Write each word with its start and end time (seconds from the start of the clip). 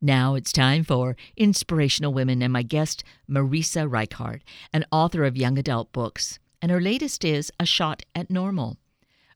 Now 0.00 0.34
it's 0.34 0.52
time 0.52 0.84
for 0.84 1.16
Inspirational 1.36 2.12
Women 2.12 2.42
and 2.42 2.52
my 2.52 2.62
guest, 2.62 3.02
Marisa 3.28 3.90
Reichardt, 3.90 4.42
an 4.72 4.84
author 4.92 5.24
of 5.24 5.36
young 5.36 5.58
adult 5.58 5.92
books. 5.92 6.38
And 6.60 6.70
her 6.70 6.80
latest 6.80 7.24
is 7.24 7.50
A 7.58 7.64
Shot 7.64 8.02
at 8.14 8.30
Normal. 8.30 8.76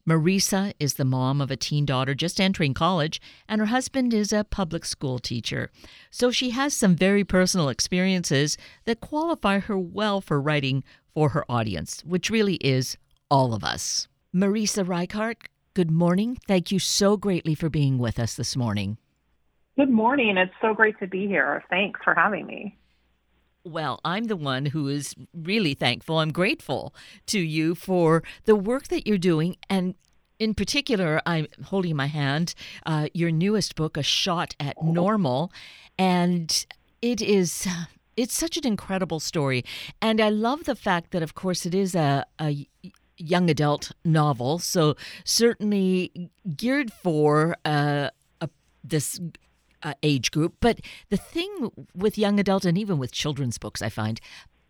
Marisa 0.06 0.72
is 0.78 0.94
the 0.94 1.04
mom 1.04 1.40
of 1.40 1.50
a 1.50 1.56
teen 1.56 1.86
daughter 1.86 2.14
just 2.14 2.40
entering 2.40 2.74
college, 2.74 3.20
and 3.48 3.60
her 3.60 3.66
husband 3.66 4.12
is 4.12 4.32
a 4.32 4.44
public 4.44 4.84
school 4.84 5.18
teacher. 5.18 5.70
So 6.10 6.30
she 6.30 6.50
has 6.50 6.74
some 6.74 6.96
very 6.96 7.24
personal 7.24 7.68
experiences 7.68 8.58
that 8.84 9.00
qualify 9.00 9.60
her 9.60 9.78
well 9.78 10.20
for 10.20 10.40
writing 10.40 10.84
for 11.14 11.30
her 11.30 11.44
audience, 11.50 12.02
which 12.04 12.30
really 12.30 12.56
is 12.56 12.96
all 13.30 13.54
of 13.54 13.64
us. 13.64 14.08
Marisa 14.34 14.86
Reichardt, 14.86 15.48
good 15.74 15.90
morning. 15.90 16.38
Thank 16.46 16.70
you 16.72 16.78
so 16.78 17.16
greatly 17.16 17.54
for 17.54 17.68
being 17.68 17.98
with 17.98 18.18
us 18.18 18.34
this 18.34 18.56
morning. 18.56 18.98
Good 19.80 19.88
morning. 19.88 20.36
It's 20.36 20.52
so 20.60 20.74
great 20.74 20.98
to 20.98 21.06
be 21.06 21.26
here. 21.26 21.64
Thanks 21.70 22.00
for 22.04 22.14
having 22.14 22.46
me. 22.46 22.76
Well, 23.64 23.98
I'm 24.04 24.24
the 24.24 24.36
one 24.36 24.66
who 24.66 24.88
is 24.88 25.14
really 25.32 25.72
thankful. 25.72 26.18
I'm 26.18 26.32
grateful 26.32 26.94
to 27.28 27.40
you 27.40 27.74
for 27.74 28.22
the 28.44 28.54
work 28.54 28.88
that 28.88 29.06
you're 29.06 29.16
doing. 29.16 29.56
And 29.70 29.94
in 30.38 30.52
particular, 30.52 31.22
I'm 31.24 31.46
holding 31.64 31.96
my 31.96 32.08
hand, 32.08 32.52
uh, 32.84 33.08
your 33.14 33.30
newest 33.30 33.74
book, 33.74 33.96
A 33.96 34.02
Shot 34.02 34.54
at 34.60 34.76
Normal. 34.82 35.50
And 35.96 36.66
it 37.00 37.22
is. 37.22 37.66
It's 38.18 38.34
such 38.34 38.58
an 38.58 38.66
incredible 38.66 39.18
story. 39.18 39.64
And 40.02 40.20
I 40.20 40.28
love 40.28 40.64
the 40.64 40.76
fact 40.76 41.12
that, 41.12 41.22
of 41.22 41.34
course, 41.34 41.64
it 41.64 41.74
is 41.74 41.94
a, 41.94 42.26
a 42.38 42.66
young 43.16 43.48
adult 43.48 43.92
novel. 44.04 44.58
So, 44.58 44.96
certainly 45.24 46.30
geared 46.54 46.92
for 46.92 47.56
uh, 47.64 48.10
a, 48.42 48.50
this 48.84 49.18
uh, 49.82 49.94
age 50.02 50.30
group. 50.30 50.54
But 50.60 50.80
the 51.08 51.16
thing 51.16 51.70
with 51.94 52.18
young 52.18 52.40
adult 52.40 52.64
and 52.64 52.76
even 52.78 52.98
with 52.98 53.12
children's 53.12 53.58
books, 53.58 53.82
I 53.82 53.88
find 53.88 54.20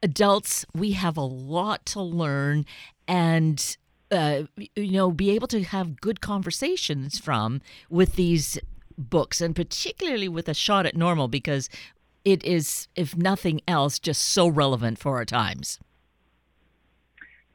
adults, 0.02 0.64
we 0.74 0.92
have 0.92 1.16
a 1.16 1.22
lot 1.22 1.84
to 1.86 2.00
learn 2.00 2.64
and, 3.06 3.76
uh, 4.10 4.42
you 4.76 4.92
know, 4.92 5.10
be 5.10 5.30
able 5.30 5.48
to 5.48 5.62
have 5.62 6.00
good 6.00 6.20
conversations 6.20 7.18
from 7.18 7.60
with 7.88 8.16
these 8.16 8.58
books, 8.96 9.40
and 9.40 9.56
particularly 9.56 10.28
with 10.28 10.48
A 10.48 10.54
Shot 10.54 10.86
at 10.86 10.96
Normal, 10.96 11.28
because 11.28 11.68
it 12.24 12.44
is, 12.44 12.88
if 12.94 13.16
nothing 13.16 13.60
else, 13.66 13.98
just 13.98 14.22
so 14.22 14.46
relevant 14.46 14.98
for 14.98 15.16
our 15.16 15.24
times. 15.24 15.78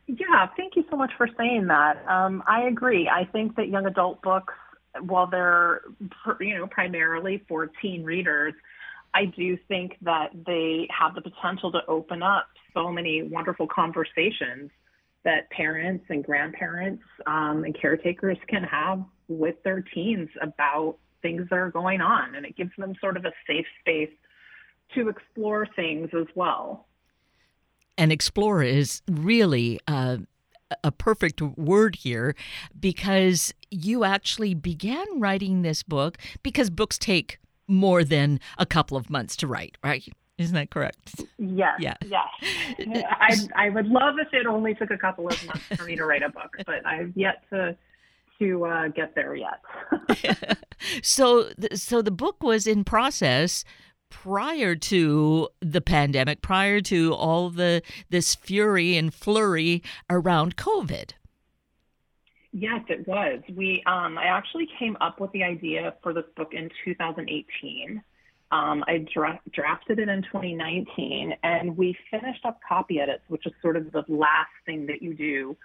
Yeah, 0.08 0.48
thank 0.56 0.76
you 0.76 0.86
so 0.90 0.98
much 0.98 1.12
for 1.18 1.28
saying 1.38 1.68
that. 1.68 2.04
Um, 2.08 2.44
I 2.48 2.64
agree. 2.64 3.10
I 3.10 3.26
think 3.26 3.56
that 3.56 3.70
young 3.70 3.86
adult 3.86 4.22
books 4.22 4.54
while 5.02 5.28
they're 5.28 5.82
you 6.40 6.58
know 6.58 6.68
primarily 6.68 7.44
for 7.48 7.68
teen 7.82 8.04
readers, 8.04 8.54
I 9.14 9.26
do 9.26 9.58
think 9.68 9.98
that 10.02 10.30
they 10.46 10.88
have 10.98 11.16
the 11.16 11.22
potential 11.22 11.72
to 11.72 11.80
open 11.88 12.22
up 12.22 12.48
so 12.74 12.92
many 12.92 13.24
wonderful 13.24 13.68
conversations 13.68 14.72
that 15.24 15.50
parents 15.50 16.06
and 16.10 16.24
grandparents 16.24 17.04
um, 17.26 17.64
and 17.64 17.76
caretakers 17.80 18.38
can 18.48 18.64
have 18.64 19.04
with 19.28 19.56
their 19.64 19.82
teens 19.82 20.30
about 20.42 20.98
things 21.22 21.48
that 21.50 21.56
are 21.56 21.72
going 21.72 22.02
on, 22.02 22.36
and 22.36 22.46
it 22.46 22.56
gives 22.56 22.72
them 22.78 22.94
sort 23.02 23.18
of 23.18 23.26
a 23.26 23.32
safe 23.48 23.66
space 23.80 24.12
to 24.94 25.10
explore 25.10 25.68
things 25.76 26.10
as 26.14 26.28
well. 26.36 26.86
And 27.98 28.12
explore 28.12 28.62
is 28.62 29.02
really 29.10 29.80
uh, 29.88 30.18
a 30.84 30.92
perfect 30.92 31.42
word 31.42 31.98
here 31.98 32.36
because 32.80 33.54
you 33.72 34.04
actually 34.04 34.54
began 34.54 35.06
writing 35.20 35.62
this 35.62 35.84
book 35.84 36.18
because 36.44 36.70
books 36.70 36.98
take 36.98 37.40
more 37.68 38.04
than 38.04 38.40
a 38.58 38.66
couple 38.66 38.98
of 38.98 39.10
months 39.10 39.36
to 39.38 39.48
write, 39.48 39.78
right? 39.84 40.08
Isn't 40.38 40.56
that 40.56 40.70
correct? 40.70 41.24
Yes. 41.38 41.80
Yeah. 41.80 41.96
Yes. 42.06 43.04
I, 43.10 43.68
I 43.68 43.70
would 43.70 43.88
love 43.88 44.16
if 44.20 44.34
it 44.34 44.46
only 44.46 44.76
took 44.76 44.92
a 44.92 44.98
couple 44.98 45.28
of 45.28 45.46
months 45.46 45.64
for 45.76 45.84
me 45.86 45.96
to 45.96 46.06
write 46.06 46.24
a 46.24 46.30
book, 46.30 46.58
but 46.66 46.86
I've 46.86 47.14
yet 47.16 47.44
to 47.52 47.78
to 48.40 48.66
uh, 48.66 48.88
get 48.90 49.16
there 49.16 49.36
yet. 49.36 49.62
so, 51.02 51.52
so 51.74 52.02
the 52.02 52.12
book 52.12 52.44
was 52.44 52.68
in 52.68 52.84
process 52.84 53.64
prior 54.10 54.76
to 54.76 55.50
the 55.62 55.82
pandemic, 55.82 56.42
prior 56.42 56.82
to 56.82 57.14
all 57.14 57.50
the 57.50 57.82
this 58.10 58.36
fury 58.36 58.98
and 58.98 59.14
flurry 59.14 59.84
around 60.10 60.56
COVID. 60.58 61.12
Yes, 62.52 62.82
it 62.88 63.06
was. 63.08 63.42
We 63.54 63.84
um, 63.86 64.18
I 64.18 64.26
actually 64.26 64.68
came 64.80 64.98
up 65.02 65.20
with 65.20 65.32
the 65.34 65.44
idea 65.44 65.94
for 66.02 66.14
this 66.14 66.24
book 66.38 66.54
in 66.54 66.70
2018. 66.86 68.02
Um, 68.52 68.84
I 68.88 69.06
dra- 69.14 69.42
drafted 69.52 70.00
it 70.00 70.08
in 70.08 70.22
2019, 70.22 71.36
and 71.44 71.76
we 71.76 71.98
finished 72.10 72.46
up 72.46 72.60
copy 72.68 73.00
edits, 73.00 73.24
which 73.28 73.46
is 73.46 73.54
sort 73.62 73.76
of 73.76 73.92
the 73.92 74.06
last 74.08 74.52
thing 74.66 74.86
that 74.86 75.02
you 75.02 75.14
do 75.14 75.58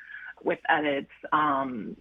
with 0.43 0.59
edits 0.69 1.11
um, 1.33 1.97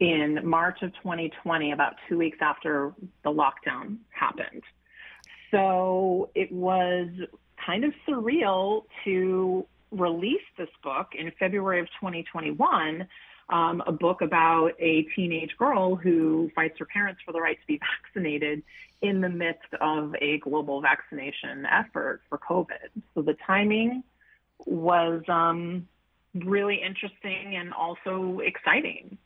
in 0.00 0.46
March 0.46 0.82
of 0.82 0.92
2020, 0.96 1.72
about 1.72 1.94
two 2.08 2.18
weeks 2.18 2.38
after 2.40 2.92
the 3.22 3.30
lockdown 3.30 3.96
happened. 4.10 4.62
So 5.54 6.30
it 6.34 6.50
was 6.50 7.08
kind 7.64 7.84
of 7.84 7.92
surreal 8.08 8.82
to 9.04 9.64
release 9.92 10.42
this 10.58 10.68
book 10.82 11.08
in 11.16 11.30
February 11.38 11.78
of 11.78 11.86
2021, 12.00 13.06
um, 13.50 13.82
a 13.86 13.92
book 13.92 14.20
about 14.20 14.72
a 14.80 15.02
teenage 15.14 15.56
girl 15.56 15.94
who 15.94 16.50
fights 16.56 16.76
her 16.80 16.86
parents 16.86 17.20
for 17.24 17.30
the 17.30 17.40
right 17.40 17.56
to 17.60 17.66
be 17.68 17.78
vaccinated 18.04 18.64
in 19.00 19.20
the 19.20 19.28
midst 19.28 19.72
of 19.80 20.16
a 20.20 20.38
global 20.38 20.80
vaccination 20.80 21.66
effort 21.66 22.22
for 22.28 22.38
COVID. 22.38 22.90
So 23.14 23.22
the 23.22 23.36
timing 23.46 24.02
was 24.66 25.22
um, 25.28 25.86
really 26.34 26.82
interesting 26.84 27.54
and 27.54 27.72
also 27.72 28.40
exciting. 28.40 29.18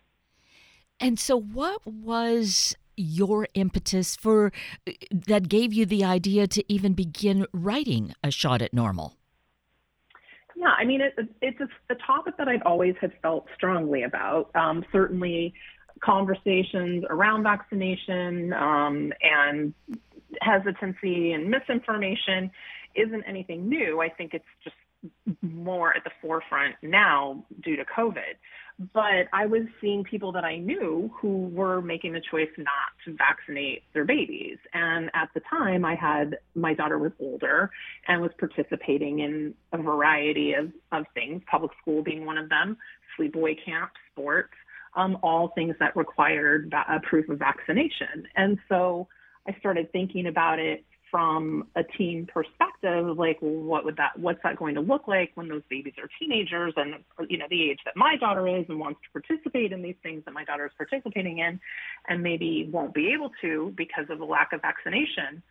And 1.00 1.19
so, 1.19 1.41
what 1.41 1.87
was 1.87 2.77
your 2.98 3.47
impetus 3.54 4.16
for 4.16 4.53
that 5.10 5.48
gave 5.48 5.72
you 5.72 5.86
the 5.86 6.04
idea 6.04 6.47
to 6.48 6.72
even 6.72 6.92
begin 6.92 7.47
writing 7.53 8.14
a 8.22 8.31
shot 8.31 8.62
at 8.62 8.72
normal? 8.72 9.14
Yeah, 10.56 10.75
I 10.76 10.84
mean, 10.84 11.00
it, 11.00 11.14
it's 11.41 11.60
a, 11.60 11.69
a, 11.92 11.97
topic 12.04 12.36
that 12.36 12.48
I've 12.48 12.62
always 12.66 12.97
had 13.00 13.12
felt 13.22 13.47
strongly 13.54 14.03
about. 14.03 14.50
Um, 14.56 14.84
certainly, 14.91 15.54
conversations 16.00 17.04
around 17.09 17.44
vaccination 17.44 18.53
um, 18.53 19.12
and 19.22 19.72
hesitancy 20.41 21.32
and 21.32 21.48
misinformation 21.48 22.50
isn't 22.94 23.22
anything 23.26 23.69
new. 23.69 24.00
I 24.00 24.09
think 24.09 24.34
it's 24.34 24.44
just 24.65 24.75
more 25.42 25.94
at 25.97 26.04
the 26.04 26.10
forefront 26.20 26.75
now 26.82 27.44
due 27.62 27.76
to 27.76 27.84
COVID. 27.84 28.36
But 28.92 29.26
I 29.32 29.47
was 29.47 29.62
seeing 29.81 30.04
people 30.04 30.31
that 30.32 30.44
I 30.44 30.56
knew 30.56 31.10
who 31.20 31.48
were 31.48 31.82
making 31.82 32.12
the 32.12 32.22
choice 32.31 32.50
not 32.56 32.92
to 33.04 33.16
vaccinate 33.16 33.82
their 33.92 34.04
babies. 34.04 34.59
And 34.72 35.10
at 35.14 35.31
the 35.34 35.41
time, 35.50 35.84
I 35.84 35.97
had 35.97 36.38
my 36.54 36.75
daughter 36.75 36.97
was 36.97 37.10
older 37.19 37.70
and 38.06 38.20
was 38.20 38.31
participating 38.38 39.19
in 39.19 39.54
a 39.72 39.78
variety 39.78 40.54
of, 40.54 40.70
of 40.92 41.06
things, 41.12 41.42
public 41.50 41.72
school 41.82 42.03
being 42.04 42.25
one 42.25 42.38
of 42.38 42.48
them, 42.48 42.76
sleepaway 43.19 43.56
camp, 43.65 43.91
sports, 44.12 44.54
um, 44.94 45.19
all 45.22 45.48
things 45.56 45.75
that 45.80 45.97
required 45.97 46.72
a 46.88 47.00
proof 47.00 47.28
of 47.28 47.38
vaccination. 47.38 48.26
And 48.36 48.59
so 48.69 49.09
I 49.48 49.56
started 49.59 49.91
thinking 49.91 50.28
about 50.28 50.60
it 50.60 50.84
from 51.11 51.69
a 51.77 51.83
teen 51.97 52.27
perspective, 52.27 53.17
like 53.17 53.39
what 53.41 53.85
would 53.85 53.97
that 53.97 54.19
what's 54.19 54.41
that 54.43 54.57
going 54.57 54.75
to 54.75 54.81
look 54.81 55.09
like 55.09 55.31
when 55.35 55.49
those 55.49 55.63
babies 55.69 55.95
are 55.99 56.09
teenagers 56.19 56.73
and 56.77 56.97
you 57.29 57.39
know 57.39 57.47
the 57.51 57.71
age 57.71 57.79
that 57.85 57.97
my 57.97 58.17
daughter 58.17 58.47
is 58.47 58.65
and 58.69 58.79
wants 58.79 59.01
to 59.03 59.21
participate 59.21 59.73
in 59.73 59.83
these 59.83 59.97
things 60.03 60.23
that 60.25 60.35
my 60.35 60.45
daughter 60.45 60.67
is 60.67 60.73
participating 60.77 61.39
in 61.39 61.61
and 62.09 62.23
maybe 62.23 62.69
won't 62.73 62.95
be 62.95 63.13
able 63.13 63.31
to 63.41 63.73
because 63.77 64.05
of 64.11 64.19
the 64.19 64.25
lack 64.25 64.53
of 64.53 64.61
vaccination. 64.63 65.43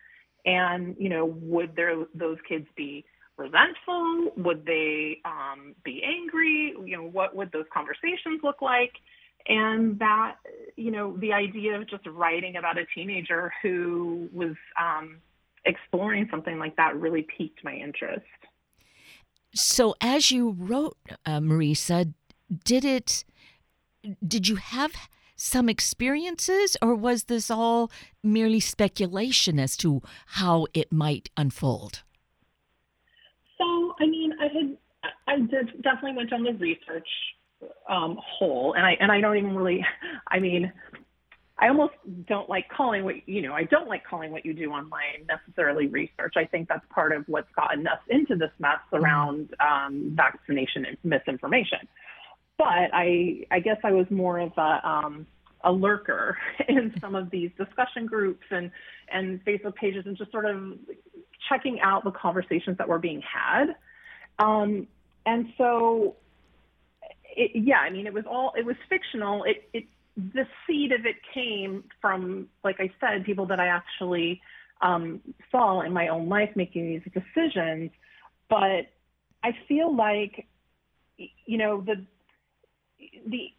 And 0.45 0.95
you 1.00 1.09
know 1.09 1.25
would 1.25 1.75
there 1.75 1.95
those 2.13 2.38
kids 2.48 2.68
be 2.75 3.06
resentful? 3.38 4.31
Would 4.38 4.65
they 4.65 5.19
um, 5.25 5.75
be 5.83 6.03
angry? 6.03 6.74
You 6.86 6.98
know 6.98 7.03
what 7.03 7.36
would 7.36 7.51
those 7.51 7.65
conversations 7.74 8.42
look 8.44 8.62
like? 8.62 8.94
And 9.48 9.98
that 10.00 10.36
you 10.75 10.92
know 10.92 11.15
the 11.18 11.33
idea 11.33 11.80
of 11.80 11.89
just 11.89 12.06
writing 12.06 12.57
about 12.57 12.77
a 12.77 12.86
teenager 12.94 13.51
who 13.62 14.30
was 14.33 14.56
um, 14.80 15.18
exploring 15.67 16.27
something 16.31 16.57
like 16.57 16.75
that 16.77 16.95
really 16.95 17.27
piqued 17.37 17.63
my 17.63 17.73
interest. 17.73 18.25
So, 19.53 19.95
as 20.01 20.31
you 20.31 20.55
wrote, 20.57 20.97
uh, 21.25 21.39
Marisa, 21.39 22.13
did 22.63 22.85
it? 22.85 23.23
Did 24.25 24.47
you 24.47 24.55
have 24.55 24.91
some 25.35 25.69
experiences, 25.69 26.77
or 26.81 26.95
was 26.95 27.25
this 27.25 27.51
all 27.51 27.91
merely 28.23 28.59
speculation 28.59 29.59
as 29.59 29.77
to 29.77 30.01
how 30.27 30.67
it 30.73 30.91
might 30.91 31.29
unfold? 31.37 32.03
So, 33.57 33.95
I 33.99 34.05
mean, 34.07 34.33
I 34.39 34.47
had, 34.47 34.77
I 35.27 35.37
did 35.39 35.81
definitely 35.81 36.17
went 36.17 36.33
on 36.33 36.43
the 36.43 36.53
research 36.53 37.07
um, 37.89 38.17
hole, 38.21 38.73
and 38.75 38.85
I 38.85 38.97
and 38.99 39.11
I 39.11 39.21
don't 39.21 39.37
even 39.37 39.55
really, 39.55 39.85
I 40.27 40.39
mean, 40.39 40.71
I 41.59 41.69
almost 41.69 41.94
don't 42.27 42.50
like 42.50 42.69
calling 42.69 43.04
what 43.04 43.27
you 43.27 43.42
know. 43.42 43.54
I 43.54 43.63
don't 43.63 43.88
like 43.88 44.06
calling 44.06 44.31
what 44.31 44.45
you 44.45 44.54
do 44.54 44.71
online 44.71 45.25
necessarily 45.27 45.88
research. 45.88 46.33
I 46.36 46.45
think 46.45 46.69
that's 46.69 46.86
part 46.89 47.13
of 47.13 47.24
what's 47.27 47.51
gotten 47.56 47.88
us 47.88 48.00
into 48.09 48.36
this 48.36 48.51
mess 48.59 48.77
mm-hmm. 48.94 49.04
around 49.04 49.56
um, 49.59 50.13
vaccination 50.15 50.86
misinformation. 51.04 51.80
But 52.57 52.89
I, 52.94 53.45
I 53.51 53.59
guess 53.59 53.77
I 53.83 53.92
was 53.92 54.07
more 54.09 54.39
of 54.39 54.51
a, 54.57 54.88
um, 54.88 55.27
a 55.63 55.71
lurker 55.71 56.38
in 56.68 56.94
some 57.00 57.15
of 57.15 57.30
these 57.31 57.51
discussion 57.57 58.06
groups 58.06 58.45
and 58.51 58.71
and 59.12 59.44
Facebook 59.45 59.75
pages, 59.75 60.06
and 60.06 60.18
just 60.18 60.31
sort 60.31 60.45
of 60.45 60.74
checking 61.50 61.80
out 61.80 62.03
the 62.03 62.12
conversations 62.12 62.77
that 62.77 62.88
were 62.88 63.00
being 63.00 63.21
had. 63.21 63.75
Um, 64.38 64.88
and 65.25 65.48
so, 65.57 66.18
it, 67.36 67.51
yeah, 67.56 67.77
I 67.77 67.89
mean, 67.89 68.06
it 68.06 68.13
was 68.13 68.25
all 68.30 68.53
it 68.56 68.65
was 68.65 68.75
fictional. 68.89 69.44
It 69.44 69.68
it 69.74 69.86
the 70.17 70.47
seed 70.65 70.91
of 70.91 71.05
it 71.05 71.15
came 71.33 71.83
from, 72.01 72.47
like 72.63 72.77
I 72.79 72.91
said, 72.99 73.23
people 73.23 73.45
that 73.47 73.59
I 73.59 73.67
actually 73.67 74.41
um, 74.81 75.21
saw 75.51 75.81
in 75.81 75.93
my 75.93 76.07
own 76.07 76.27
life 76.27 76.49
making 76.55 76.87
these 76.87 77.01
decisions. 77.13 77.91
But 78.49 78.87
I 79.43 79.51
feel 79.67 79.95
like, 79.95 80.47
you 81.17 81.57
know, 81.57 81.81
the 81.81 82.05
the 83.27 83.51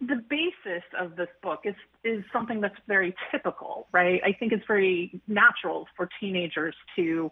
the 0.00 0.22
basis 0.28 0.82
of 0.98 1.16
this 1.16 1.28
book 1.42 1.60
is 1.64 1.74
is 2.04 2.22
something 2.32 2.60
that's 2.60 2.76
very 2.86 3.14
typical, 3.30 3.86
right? 3.92 4.20
I 4.24 4.32
think 4.32 4.52
it's 4.52 4.66
very 4.66 5.20
natural 5.28 5.86
for 5.96 6.08
teenagers 6.20 6.74
to 6.96 7.30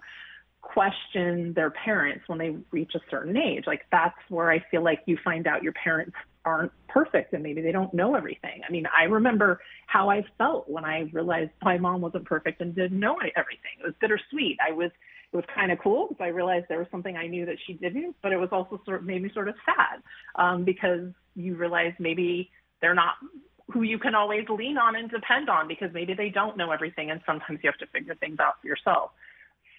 question 0.63 1.53
their 1.55 1.71
parents 1.71 2.25
when 2.27 2.39
they 2.39 2.57
reach 2.71 2.93
a 2.95 3.01
certain 3.11 3.37
age. 3.37 3.65
Like 3.67 3.83
that's 3.91 4.17
where 4.29 4.51
I 4.51 4.65
feel 4.71 4.83
like 4.83 5.01
you 5.07 5.19
find 5.25 5.47
out 5.47 5.63
your 5.63 5.73
parents 5.73 6.15
aren't 6.45 6.73
perfect 6.89 7.33
and 7.33 7.43
maybe 7.43 7.61
they 7.61 7.73
don't 7.73 7.93
know 7.93 8.15
everything. 8.15 8.63
I 8.67 8.73
mean, 8.73 8.87
I 8.97 9.05
remember 9.05 9.61
how 9.87 10.11
I 10.11 10.25
felt 10.39 10.69
when 10.69 10.85
I 10.85 11.11
realized 11.13 11.51
my 11.63 11.79
mom 11.79 12.01
wasn't 12.01 12.25
perfect 12.25 12.61
and 12.61 12.75
didn't 12.75 12.99
know 12.99 13.17
everything. 13.37 13.73
It 13.81 13.87
was 13.87 13.95
bittersweet. 14.01 14.59
I 14.67 14.73
was 14.73 14.91
it 15.33 15.37
was 15.37 15.45
kind 15.55 15.71
of 15.71 15.79
cool 15.79 16.09
because 16.09 16.25
I 16.25 16.29
realized 16.29 16.67
there 16.69 16.81
was 16.81 16.89
something 16.91 17.17
I 17.17 17.29
knew 17.29 17.47
that 17.47 17.55
she 17.65 17.75
didn't, 17.75 18.17
but 18.21 18.33
it 18.33 18.37
was 18.37 18.49
also 18.51 18.81
sort 18.85 19.01
of 19.01 19.07
made 19.07 19.23
me 19.23 19.31
sort 19.33 19.49
of 19.49 19.55
sad 19.65 20.03
um, 20.35 20.65
because 20.65 21.13
you 21.37 21.55
realize 21.55 21.93
maybe 22.01 22.51
they're 22.81 22.97
not 22.97 23.15
who 23.73 23.83
you 23.83 23.99
can 23.99 24.17
always 24.17 24.45
lean 24.49 24.77
on 24.77 24.97
and 24.97 25.09
depend 25.09 25.49
on 25.49 25.69
because 25.69 25.91
maybe 25.95 26.15
they 26.15 26.31
don't 26.31 26.57
know 26.57 26.73
everything 26.73 27.13
and 27.13 27.21
sometimes 27.25 27.61
you 27.63 27.71
have 27.71 27.79
to 27.79 27.87
figure 27.87 28.17
things 28.17 28.39
out 28.41 28.55
for 28.61 28.67
yourself. 28.67 29.13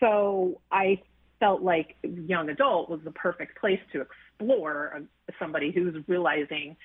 So 0.02 0.60
I 0.72 1.02
felt 1.40 1.62
like 1.62 1.96
young 2.04 2.50
adult 2.50 2.90
was 2.90 3.00
the 3.04 3.12
perfect 3.12 3.60
place 3.60 3.80
to 3.94 4.02
explore 4.02 4.94
uh, 4.98 5.32
somebody 5.40 5.72
who's 5.72 5.96
realizing 6.08 6.76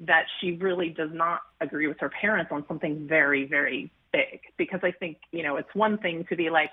that 0.00 0.24
she 0.40 0.52
really 0.52 0.88
does 0.88 1.10
not 1.12 1.40
agree 1.60 1.86
with 1.86 1.98
her 2.00 2.10
parents 2.10 2.50
on 2.52 2.64
something 2.66 3.06
very, 3.06 3.46
very 3.46 3.90
big. 4.12 4.40
Because 4.56 4.80
I 4.82 4.90
think, 4.92 5.18
you 5.30 5.42
know, 5.42 5.56
it's 5.56 5.74
one 5.74 5.98
thing 5.98 6.26
to 6.28 6.36
be 6.36 6.50
like, 6.50 6.70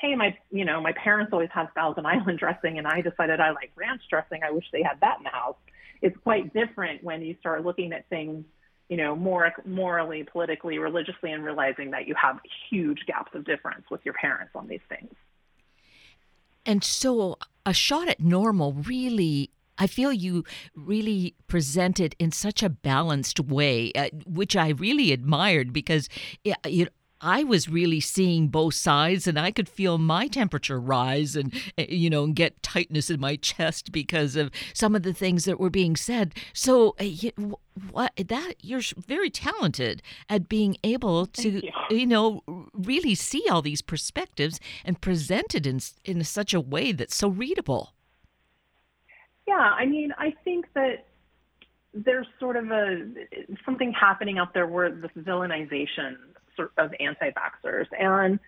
hey, 0.00 0.14
my, 0.16 0.36
you 0.50 0.64
know, 0.64 0.80
my 0.80 0.92
parents 0.92 1.32
always 1.32 1.50
had 1.52 1.72
Thousand 1.74 2.06
Island 2.06 2.38
dressing 2.40 2.78
and 2.78 2.86
I 2.86 3.00
decided 3.00 3.40
I 3.40 3.50
like 3.50 3.70
ranch 3.76 4.02
dressing. 4.10 4.40
I 4.42 4.50
wish 4.50 4.64
they 4.72 4.82
had 4.82 5.00
that 5.00 5.18
in 5.18 5.24
the 5.24 5.30
house. 5.30 5.56
It's 6.00 6.16
quite 6.24 6.52
different 6.52 7.04
when 7.04 7.22
you 7.22 7.36
start 7.38 7.64
looking 7.64 7.92
at 7.92 8.08
things, 8.08 8.44
you 8.88 8.96
know, 8.96 9.14
more 9.14 9.52
morally, 9.64 10.24
politically, 10.24 10.78
religiously, 10.78 11.30
and 11.30 11.44
realizing 11.44 11.92
that 11.92 12.08
you 12.08 12.14
have 12.20 12.40
huge 12.68 13.06
gaps 13.06 13.30
of 13.34 13.44
difference 13.44 13.84
with 13.90 14.00
your 14.04 14.14
parents 14.14 14.52
on 14.56 14.66
these 14.66 14.80
things. 14.88 15.14
And 16.64 16.82
so 16.84 17.36
a 17.66 17.74
shot 17.74 18.08
at 18.08 18.20
normal 18.20 18.72
really 18.72 19.50
I 19.78 19.86
feel 19.86 20.12
you 20.12 20.44
really 20.76 21.34
presented 21.48 22.14
in 22.18 22.30
such 22.30 22.62
a 22.62 22.68
balanced 22.68 23.40
way, 23.40 23.90
uh, 23.94 24.10
which 24.26 24.54
I 24.54 24.68
really 24.68 25.12
admired 25.12 25.72
because 25.72 26.08
you 26.44 26.54
know, 26.64 26.86
I 27.22 27.44
was 27.44 27.68
really 27.68 28.00
seeing 28.00 28.48
both 28.48 28.74
sides 28.74 29.28
and 29.28 29.38
I 29.38 29.52
could 29.52 29.68
feel 29.68 29.96
my 29.96 30.26
temperature 30.26 30.80
rise 30.80 31.36
and, 31.36 31.54
eh, 31.78 31.86
you 31.88 32.10
know, 32.10 32.24
and 32.24 32.34
get 32.34 32.62
tightness 32.62 33.08
in 33.08 33.20
my 33.20 33.36
chest 33.42 33.92
because 33.92 34.34
of 34.34 34.50
some 34.74 34.96
of 34.96 35.04
the 35.04 35.14
things 35.14 35.44
that 35.44 35.60
were 35.60 35.70
being 35.70 35.94
said. 35.94 36.34
So, 36.52 36.96
eh, 36.98 37.30
what 37.90 38.12
that 38.16 38.54
you're 38.60 38.82
very 38.98 39.30
talented 39.30 40.02
at 40.28 40.48
being 40.48 40.76
able 40.84 41.26
to, 41.26 41.64
you. 41.64 41.72
you. 41.90 42.06
know, 42.06 42.42
really 42.74 43.14
see 43.14 43.48
all 43.48 43.62
these 43.62 43.80
perspectives 43.80 44.60
and 44.84 45.00
present 45.00 45.54
it 45.54 45.66
in, 45.66 45.80
in 46.04 46.22
such 46.24 46.52
a 46.52 46.60
way 46.60 46.92
that's 46.92 47.16
so 47.16 47.28
readable. 47.28 47.94
Yeah, 49.46 49.54
I 49.54 49.86
mean, 49.86 50.12
I 50.18 50.34
think 50.44 50.66
that 50.74 51.06
there's 51.94 52.26
sort 52.40 52.56
of 52.56 52.70
a 52.70 53.06
something 53.64 53.92
happening 53.92 54.38
out 54.38 54.54
there 54.54 54.66
where 54.66 54.90
this 54.90 55.10
villainization 55.18 56.16
of 56.78 56.92
anti-vaxxers. 57.00 57.86
And, 57.98 58.38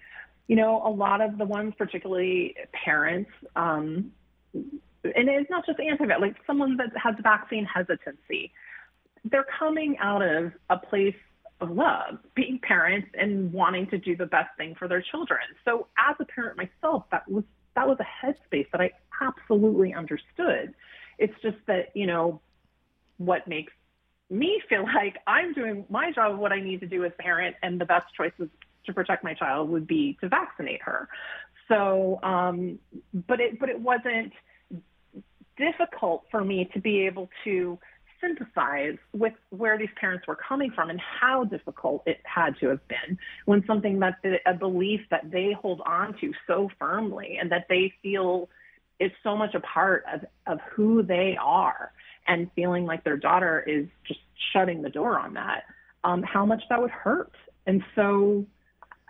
you 0.47 0.57
know, 0.57 0.83
a 0.85 0.91
lot 0.91 1.21
of 1.21 1.39
the 1.39 1.45
ones, 1.45 1.75
particularly 1.77 2.57
parents, 2.73 3.31
um, 3.57 4.13
and 4.53 5.29
it's 5.29 5.51
not 5.51 5.67
just 5.67 5.79
anti-vax, 5.81 6.21
like 6.21 6.37
someone 6.47 6.77
that 6.77 6.91
has 6.97 7.15
vaccine 7.23 7.65
hesitancy, 7.65 8.53
they're 9.25 9.47
coming 9.59 9.97
out 9.99 10.23
of 10.23 10.53
a 10.71 10.79
place 10.79 11.17
of 11.61 11.71
love, 11.71 12.19
being 12.35 12.59
parents 12.63 13.09
and 13.15 13.53
wanting 13.53 13.87
to 13.89 13.99
do 13.99 14.17
the 14.17 14.27
best 14.27 14.51
thing 14.57 14.75
for 14.75 14.89
their 14.89 15.03
children. 15.03 15.41
So 15.65 15.87
as 15.99 16.17
a 16.21 16.25
parent 16.25 16.57
myself, 16.57 17.05
that 17.11 17.29
was 17.31 17.45
that 17.75 17.89
was 17.89 17.99
a 18.01 18.27
headspace 18.27 18.71
that 18.71 18.81
I 18.81 18.93
absolutely 19.21 19.95
understood. 19.95 20.75
It's 21.19 21.35
just 21.43 21.57
that, 21.67 21.91
you 21.95 22.07
know, 22.07 22.41
what 23.19 23.49
makes 23.49 23.73
me 24.31 24.61
feel 24.69 24.85
like 24.95 25.17
I'm 25.27 25.53
doing 25.53 25.85
my 25.89 26.13
job 26.13 26.33
of 26.33 26.39
what 26.39 26.53
I 26.53 26.61
need 26.61 26.81
to 26.81 26.87
do 26.87 27.05
as 27.05 27.13
parent, 27.19 27.57
and 27.63 27.81
the 27.81 27.85
best 27.85 28.07
choices 28.17 28.49
to 28.87 28.93
protect 28.93 29.25
my 29.25 29.35
child 29.35 29.71
would 29.71 29.87
be 29.87 30.17
to 30.21 30.29
vaccinate 30.29 30.83
her. 30.83 31.09
So, 31.69 32.21
um, 32.23 32.79
but 33.27 33.41
it 33.41 33.59
but 33.59 33.69
it 33.69 33.81
wasn't 33.81 34.33
difficult 35.57 36.25
for 36.31 36.45
me 36.45 36.69
to 36.75 36.81
be 36.81 37.07
able 37.07 37.31
to 37.45 37.79
synthesize 38.21 38.97
with 39.13 39.35
where 39.51 39.79
these 39.79 39.89
parents 40.01 40.27
were 40.27 40.37
coming 40.37 40.71
from 40.71 40.91
and 40.91 41.01
how 41.01 41.45
difficult 41.45 42.03
it 42.07 42.21
had 42.25 42.59
to 42.59 42.69
have 42.69 42.87
been 42.89 43.19
when 43.45 43.65
something 43.67 44.01
that 44.01 44.17
a 44.47 44.55
belief 44.55 45.01
that 45.11 45.31
they 45.31 45.53
hold 45.53 45.81
on 45.87 46.15
to 46.21 46.33
so 46.47 46.71
firmly 46.79 47.37
and 47.41 47.53
that 47.53 47.67
they 47.69 47.93
feel 48.03 48.49
is 49.01 49.11
so 49.23 49.37
much 49.37 49.55
a 49.55 49.61
part 49.61 50.05
of, 50.13 50.25
of 50.47 50.61
who 50.75 51.03
they 51.03 51.37
are 51.41 51.93
and 52.27 52.51
feeling 52.55 52.87
like 52.87 53.05
their 53.05 53.17
daughter 53.17 53.65
is 53.67 53.87
just 54.07 54.21
shutting 54.53 54.83
the 54.83 54.91
door 54.91 55.19
on 55.19 55.35
that, 55.35 55.65
um, 56.05 56.23
how 56.23 56.45
much 56.45 56.63
that 56.71 56.81
would 56.81 56.91
hurt. 56.91 57.33
And 57.67 57.83
so, 57.95 58.47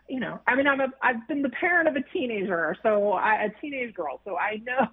you 0.09 0.21
know, 0.21 0.41
I 0.47 0.55
mean, 0.55 0.67
I'm 0.67 0.81
a, 0.81 0.89
I've 1.03 1.27
been 1.29 1.43
the 1.43 1.51
parent 1.51 1.89
of 1.89 1.97
a 1.97 2.03
teenager, 2.13 2.77
so 2.83 3.13
I, 3.13 3.45
a 3.45 3.61
teenage 3.61 3.95
girl, 3.95 4.21
so 4.25 4.37
I 4.37 4.61
know, 4.65 4.89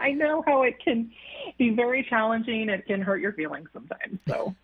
I 0.00 0.12
know 0.12 0.42
how 0.46 0.62
it 0.62 0.82
can 0.82 1.10
be 1.58 1.70
very 1.70 2.04
challenging. 2.08 2.68
It 2.68 2.86
can 2.86 3.00
hurt 3.00 3.20
your 3.20 3.32
feelings 3.32 3.68
sometimes. 3.72 4.18
So. 4.28 4.54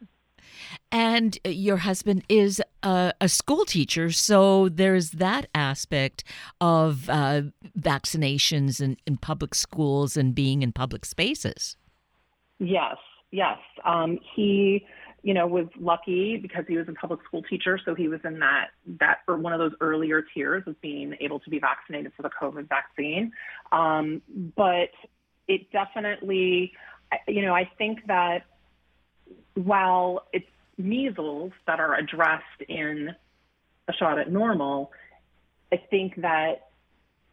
And 0.92 1.38
your 1.44 1.78
husband 1.78 2.24
is 2.28 2.60
a, 2.82 3.12
a, 3.20 3.28
school 3.28 3.64
teacher, 3.64 4.10
so 4.10 4.68
there's 4.68 5.12
that 5.12 5.48
aspect 5.54 6.24
of 6.60 7.08
uh, 7.08 7.42
vaccinations 7.78 8.80
in, 8.80 8.96
in 9.06 9.16
public 9.16 9.54
schools 9.54 10.16
and 10.16 10.34
being 10.34 10.62
in 10.62 10.72
public 10.72 11.04
spaces. 11.04 11.76
Yes, 12.60 12.96
yes. 13.32 13.58
Um, 13.84 14.18
he, 14.36 14.86
you 15.22 15.34
know, 15.34 15.46
was 15.46 15.66
lucky 15.78 16.36
because 16.36 16.64
he 16.68 16.76
was 16.76 16.86
a 16.88 16.92
public 16.92 17.20
school 17.26 17.42
teacher, 17.42 17.80
so 17.84 17.94
he 17.94 18.06
was 18.06 18.20
in 18.22 18.38
that 18.38 18.68
that 19.00 19.20
or 19.26 19.38
one 19.38 19.52
of 19.52 19.58
those 19.58 19.72
earlier 19.80 20.22
tiers 20.34 20.62
of 20.66 20.80
being 20.80 21.16
able 21.20 21.40
to 21.40 21.50
be 21.50 21.58
vaccinated 21.58 22.12
for 22.14 22.22
the 22.22 22.30
COVID 22.40 22.68
vaccine. 22.68 23.32
Um, 23.72 24.22
but 24.56 24.90
it 25.48 25.72
definitely, 25.72 26.72
you 27.26 27.42
know, 27.42 27.54
I 27.54 27.68
think 27.78 28.06
that 28.06 28.44
while 29.54 30.26
it's 30.32 30.46
measles 30.76 31.52
that 31.66 31.80
are 31.80 31.94
addressed 31.94 32.62
in 32.68 33.10
a 33.88 33.92
shot 33.94 34.18
at 34.18 34.30
normal, 34.30 34.92
I 35.72 35.76
think 35.90 36.16
that 36.20 36.69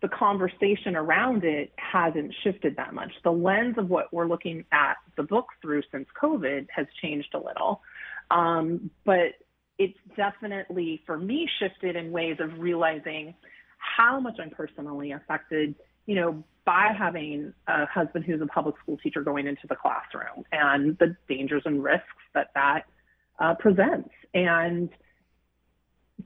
the 0.02 0.08
conversation 0.10 0.96
around 0.96 1.44
it 1.44 1.72
hasn't 1.78 2.34
shifted 2.44 2.76
that 2.78 2.94
much. 2.94 3.12
The 3.24 3.32
lens 3.32 3.76
of 3.78 3.90
what 3.90 4.14
we're 4.14 4.28
looking 4.28 4.64
at 4.72 4.96
the 5.16 5.24
book 5.24 5.48
through 5.62 5.82
since 5.92 6.08
COVID 6.22 6.68
has 6.76 6.86
changed 7.02 7.34
a 7.34 7.40
little. 7.40 7.82
Um, 8.30 8.92
but 9.06 9.34
it's 9.80 9.98
definitely, 10.16 11.02
for 11.06 11.18
me, 11.18 11.50
shifted 11.60 11.96
in 11.96 12.12
ways 12.12 12.38
of 12.40 12.60
realizing 12.60 13.34
how 13.78 14.20
much 14.20 14.38
I'm 14.40 14.50
personally 14.50 15.12
affected, 15.12 15.76
you 16.06 16.16
know, 16.16 16.44
by 16.66 16.92
having 16.98 17.54
a 17.68 17.86
husband 17.86 18.26
who's 18.26 18.42
a 18.42 18.48
public 18.48 18.76
school 18.84 18.98
teacher 18.98 19.22
going 19.22 19.48
into 19.48 19.68
the 19.68 19.76
classroom 19.76 20.44
and 20.52 20.98
the 21.00 21.16
dangers 21.30 21.62
and 21.66 21.84
risks 21.84 22.06
that 22.34 22.48
that 22.56 22.82
uh, 23.40 23.56
presents. 23.56 24.10
And 24.34 24.90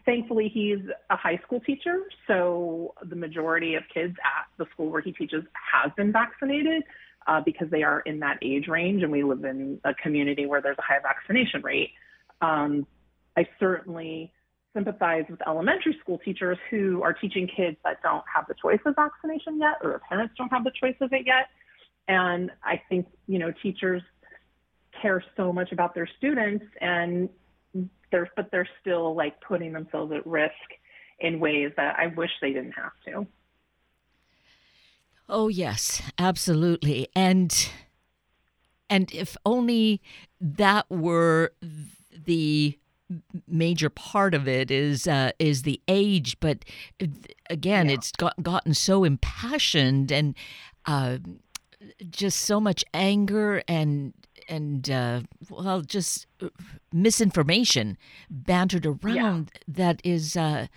thankfully 0.06 0.50
he's 0.54 0.80
a 1.10 1.16
high 1.16 1.40
school 1.46 1.60
teacher 1.60 2.04
so 2.28 2.94
the 3.04 3.16
majority 3.16 3.76
of 3.76 3.84
kids 3.94 4.16
at 4.24 4.46
the 4.58 4.66
school 4.72 4.90
where 4.90 5.02
he 5.02 5.12
teaches 5.12 5.44
have 5.74 5.96
been 5.96 6.12
vaccinated 6.12 6.84
uh, 7.28 7.42
because 7.46 7.70
they 7.70 7.84
are 7.84 8.00
in 8.02 8.20
that 8.20 8.38
age 8.42 8.68
range 8.68 9.04
and 9.04 9.12
we 9.12 9.24
live 9.24 9.44
in 9.44 9.80
a 9.84 9.94
community 9.94 10.46
where 10.46 10.62
there's 10.62 10.78
a 10.78 10.82
high 10.82 11.00
vaccination 11.02 11.62
rate 11.62 11.92
um, 12.42 12.88
I 13.38 13.48
certainly 13.60 14.34
sympathize 14.74 15.26
with 15.30 15.40
elementary 15.48 15.98
school 16.02 16.18
teachers 16.24 16.58
who 16.70 17.02
are 17.04 17.14
teaching 17.14 17.48
kids 17.48 17.78
that 17.84 18.02
don't 18.02 18.24
have 18.34 18.46
the 18.48 18.56
choice 18.62 18.80
of 18.86 18.96
vaccination 18.96 19.60
yet 19.60 19.76
or 19.82 20.02
parents 20.08 20.34
don't 20.38 20.50
have 20.50 20.64
the 20.64 20.72
choice 20.72 20.96
of 21.02 21.12
it 21.14 21.26
yet. 21.26 21.48
And 22.08 22.52
I 22.64 22.82
think, 22.90 23.08
you 23.28 23.40
know, 23.40 23.54
teachers 23.62 24.02
care 25.02 25.24
so 25.38 25.52
much 25.54 25.72
about 25.72 25.94
their 25.94 26.10
students 26.18 26.66
and 26.80 27.30
they're 28.12 28.30
but 28.36 28.50
they're 28.52 28.70
still 28.82 29.16
like 29.16 29.40
putting 29.42 29.74
themselves 29.74 30.12
at 30.14 30.26
risk 30.26 30.54
in 31.20 31.40
ways 31.40 31.72
that 31.78 31.98
I 31.98 32.08
wish 32.08 32.32
they 32.42 32.54
didn't 32.54 32.74
have 32.74 32.92
to. 33.06 33.28
Oh 35.30 35.48
yes, 35.48 36.02
absolutely. 36.18 37.08
And 37.16 37.70
and 38.90 39.12
if 39.14 39.38
only 39.46 40.02
that 40.42 40.90
were 40.90 41.54
the 42.26 42.78
major 43.48 43.90
part 43.90 44.34
of 44.34 44.48
it 44.48 44.70
is 44.72 45.08
uh, 45.08 45.32
is 45.40 45.64
the 45.64 45.82
age, 45.88 46.38
but 46.40 46.66
again, 47.50 47.88
yeah. 47.88 47.96
it's 47.96 48.12
got, 48.12 48.42
gotten 48.44 48.74
so 48.74 49.04
impassioned 49.04 50.12
and 50.12 50.36
uh, 50.86 51.18
just 52.10 52.42
so 52.42 52.60
much 52.60 52.84
anger 52.94 53.64
and 53.68 54.14
and 54.48 54.90
uh, 54.90 55.22
well, 55.50 55.82
just 55.82 56.28
uh, 56.42 56.50
misinformation 56.92 57.98
bantered 58.30 58.86
around 58.86 59.52
yeah. 59.54 59.62
that 59.68 60.02
is 60.04 60.36
uh, 60.36 60.68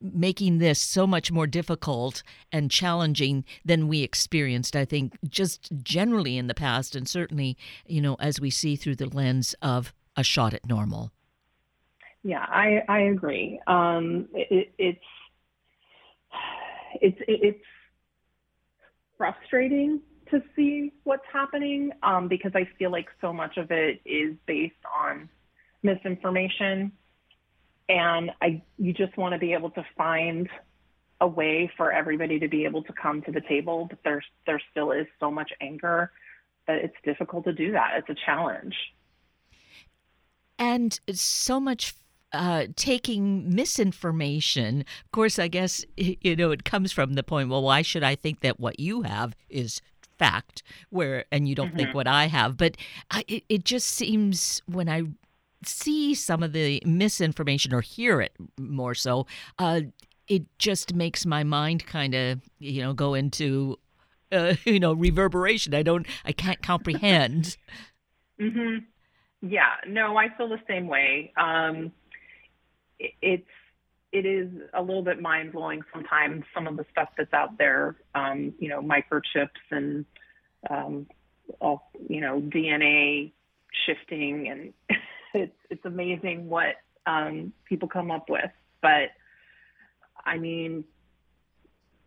making 0.00 0.58
this 0.58 0.80
so 0.80 1.06
much 1.06 1.30
more 1.30 1.46
difficult 1.46 2.22
and 2.52 2.70
challenging 2.70 3.44
than 3.64 3.88
we 3.88 4.02
experienced. 4.02 4.74
I 4.76 4.84
think 4.84 5.16
just 5.28 5.70
generally 5.82 6.36
in 6.36 6.46
the 6.46 6.54
past, 6.54 6.96
and 6.96 7.08
certainly 7.08 7.56
you 7.86 8.00
know 8.00 8.16
as 8.20 8.40
we 8.40 8.50
see 8.50 8.76
through 8.76 8.96
the 8.96 9.08
lens 9.08 9.54
of 9.62 9.92
a 10.16 10.22
shot 10.22 10.54
at 10.54 10.66
normal. 10.66 11.12
Yeah, 12.22 12.44
I 12.48 12.82
I 12.88 13.00
agree. 13.00 13.60
Um, 13.66 14.28
it, 14.34 14.72
it's 14.78 15.04
it's 17.00 17.18
it's 17.28 17.64
frustrating 19.16 20.00
to 20.30 20.42
see 20.54 20.92
what's 21.04 21.24
happening 21.32 21.92
um, 22.02 22.28
because 22.28 22.52
I 22.54 22.68
feel 22.78 22.90
like 22.90 23.06
so 23.20 23.32
much 23.32 23.56
of 23.56 23.70
it 23.70 24.00
is 24.04 24.34
based 24.46 24.74
on 24.94 25.28
misinformation, 25.82 26.92
and 27.88 28.30
I 28.42 28.62
you 28.78 28.92
just 28.92 29.16
want 29.16 29.32
to 29.34 29.38
be 29.38 29.52
able 29.52 29.70
to 29.70 29.84
find 29.96 30.48
a 31.20 31.26
way 31.26 31.70
for 31.76 31.92
everybody 31.92 32.38
to 32.38 32.48
be 32.48 32.64
able 32.64 32.82
to 32.82 32.92
come 32.92 33.22
to 33.22 33.32
the 33.32 33.40
table, 33.40 33.86
but 33.88 33.98
there's 34.04 34.24
there 34.46 34.60
still 34.70 34.92
is 34.92 35.06
so 35.18 35.30
much 35.30 35.50
anger 35.60 36.10
that 36.66 36.78
it's 36.78 36.96
difficult 37.04 37.44
to 37.44 37.52
do 37.52 37.72
that. 37.72 37.92
It's 37.96 38.08
a 38.10 38.24
challenge. 38.26 38.74
And 40.58 40.98
so 41.12 41.60
much 41.60 41.94
uh, 42.32 42.66
taking 42.76 43.54
misinformation. 43.54 44.80
Of 44.80 45.12
course, 45.12 45.38
I 45.38 45.48
guess 45.48 45.84
you 45.96 46.36
know 46.36 46.50
it 46.50 46.64
comes 46.64 46.92
from 46.92 47.14
the 47.14 47.22
point. 47.22 47.48
Well, 47.48 47.62
why 47.62 47.82
should 47.82 48.02
I 48.02 48.14
think 48.14 48.40
that 48.40 48.60
what 48.60 48.80
you 48.80 49.02
have 49.02 49.34
is 49.48 49.80
fact 50.18 50.62
where 50.90 51.24
and 51.30 51.48
you 51.48 51.54
don't 51.54 51.68
mm-hmm. 51.68 51.76
think 51.76 51.94
what 51.94 52.06
I 52.06 52.26
have. 52.26 52.56
But 52.56 52.76
I, 53.10 53.24
it, 53.28 53.44
it 53.48 53.64
just 53.64 53.88
seems 53.88 54.62
when 54.66 54.88
I 54.88 55.02
see 55.64 56.14
some 56.14 56.42
of 56.42 56.52
the 56.52 56.82
misinformation 56.84 57.74
or 57.74 57.80
hear 57.80 58.20
it 58.20 58.32
more 58.58 58.94
so, 58.94 59.26
uh, 59.58 59.80
it 60.28 60.44
just 60.58 60.94
makes 60.94 61.24
my 61.24 61.44
mind 61.44 61.86
kind 61.86 62.14
of 62.14 62.40
you 62.58 62.82
know 62.82 62.92
go 62.92 63.14
into 63.14 63.78
uh, 64.32 64.54
you 64.64 64.80
know 64.80 64.92
reverberation. 64.92 65.74
I 65.74 65.82
don't, 65.82 66.06
I 66.24 66.32
can't 66.32 66.62
comprehend. 66.62 67.56
mhm. 68.40 68.84
Yeah. 69.42 69.74
No, 69.86 70.16
I 70.16 70.28
feel 70.36 70.48
the 70.48 70.60
same 70.66 70.88
way. 70.88 71.32
Um, 71.36 71.92
it, 72.98 73.12
it's 73.22 73.48
it 74.12 74.24
is 74.24 74.48
a 74.74 74.80
little 74.80 75.02
bit 75.02 75.20
mind 75.20 75.52
blowing 75.52 75.82
sometimes 75.92 76.44
some 76.54 76.66
of 76.66 76.76
the 76.76 76.86
stuff 76.90 77.08
that's 77.16 77.32
out 77.32 77.58
there, 77.58 77.96
um, 78.14 78.54
you 78.58 78.68
know, 78.68 78.80
microchips 78.80 79.48
and 79.70 80.04
um, 80.70 81.06
all, 81.60 81.90
you 82.08 82.20
know, 82.20 82.40
DNA 82.40 83.32
shifting, 83.86 84.48
and 84.48 84.72
it's 85.34 85.56
it's 85.70 85.84
amazing 85.84 86.48
what 86.48 86.76
um, 87.06 87.52
people 87.64 87.88
come 87.88 88.10
up 88.10 88.28
with. 88.28 88.50
But 88.80 89.10
I 90.24 90.38
mean, 90.38 90.84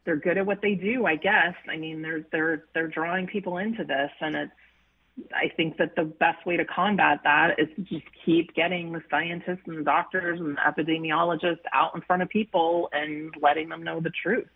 they're 0.05 0.15
good 0.15 0.37
at 0.37 0.45
what 0.45 0.61
they 0.61 0.75
do, 0.75 1.05
I 1.05 1.15
guess. 1.15 1.55
I 1.69 1.77
mean, 1.77 2.01
they're 2.01 2.25
they're 2.31 2.65
they're 2.73 2.87
drawing 2.87 3.27
people 3.27 3.57
into 3.57 3.83
this, 3.83 4.11
and 4.21 4.35
it's 4.35 4.51
I 5.33 5.49
think 5.55 5.77
that 5.77 5.95
the 5.95 6.03
best 6.03 6.45
way 6.45 6.57
to 6.57 6.65
combat 6.65 7.19
that 7.23 7.59
is 7.59 7.67
to 7.75 7.81
just 7.81 8.05
keep 8.25 8.53
getting 8.53 8.93
the 8.93 9.01
scientists 9.09 9.61
and 9.65 9.79
the 9.79 9.83
doctors 9.83 10.39
and 10.39 10.57
the 10.57 10.61
epidemiologists 10.61 11.63
out 11.73 11.95
in 11.95 12.01
front 12.01 12.21
of 12.21 12.29
people 12.29 12.89
and 12.91 13.33
letting 13.41 13.69
them 13.69 13.83
know 13.83 13.99
the 13.99 14.11
truth. 14.11 14.47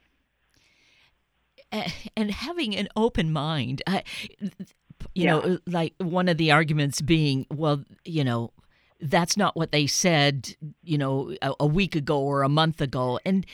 And 2.15 2.29
having 2.29 2.75
an 2.75 2.87
open 2.95 3.31
mind. 3.33 3.81
you 3.87 4.51
yeah. 5.13 5.31
know, 5.31 5.59
like 5.65 5.93
one 5.97 6.29
of 6.29 6.37
the 6.37 6.51
arguments 6.51 7.01
being, 7.01 7.47
well, 7.51 7.83
you 8.05 8.23
know, 8.23 8.51
that's 9.01 9.35
not 9.35 9.55
what 9.55 9.71
they 9.71 9.87
said, 9.87 10.55
you 10.83 10.97
know, 10.97 11.35
a, 11.41 11.53
a, 11.59 11.67
week 11.67 11.95
ago 11.95 12.21
or 12.21 12.43
a 12.43 12.49
month 12.49 12.79
ago. 12.79 13.19
And 13.25 13.45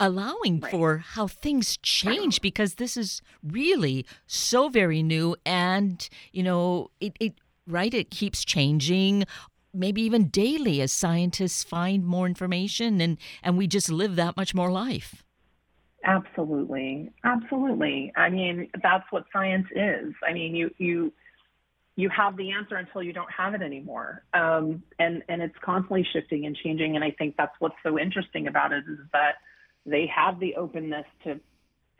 allowing 0.00 0.60
right. 0.60 0.70
for 0.70 0.98
how 0.98 1.26
things 1.26 1.76
change 1.78 2.40
because 2.40 2.74
this 2.74 2.96
is 2.96 3.20
really 3.42 4.06
so 4.26 4.68
very 4.68 5.02
new 5.02 5.34
and 5.44 6.08
you 6.32 6.42
know 6.42 6.90
it, 7.00 7.16
it 7.20 7.34
right 7.66 7.92
it 7.94 8.10
keeps 8.10 8.44
changing. 8.44 9.24
Maybe 9.74 10.02
even 10.02 10.28
daily 10.28 10.80
as 10.80 10.92
scientists 10.92 11.62
find 11.62 12.04
more 12.04 12.26
information 12.26 13.00
and 13.00 13.18
and 13.42 13.58
we 13.58 13.66
just 13.66 13.90
live 13.90 14.16
that 14.16 14.36
much 14.36 14.54
more 14.54 14.70
life. 14.70 15.24
Absolutely. 16.04 17.10
Absolutely. 17.24 18.12
I 18.16 18.30
mean 18.30 18.70
that's 18.82 19.04
what 19.10 19.24
science 19.32 19.66
is. 19.74 20.14
I 20.26 20.32
mean 20.32 20.54
you 20.54 20.70
you 20.78 21.12
you 21.96 22.08
have 22.10 22.36
the 22.36 22.52
answer 22.52 22.76
until 22.76 23.02
you 23.02 23.12
don't 23.12 23.30
have 23.36 23.54
it 23.54 23.62
anymore. 23.62 24.22
Um, 24.32 24.84
and 24.98 25.22
and 25.28 25.42
it's 25.42 25.56
constantly 25.62 26.06
shifting 26.12 26.46
and 26.46 26.56
changing. 26.56 26.94
And 26.94 27.04
i 27.04 27.10
think 27.10 27.36
that's 27.36 27.54
what's 27.58 27.76
so 27.82 27.98
interesting 27.98 28.46
about 28.46 28.72
it 28.72 28.84
is 28.88 28.98
that 29.12 29.34
they 29.88 30.06
have 30.14 30.40
the 30.40 30.54
openness 30.56 31.06
to 31.24 31.40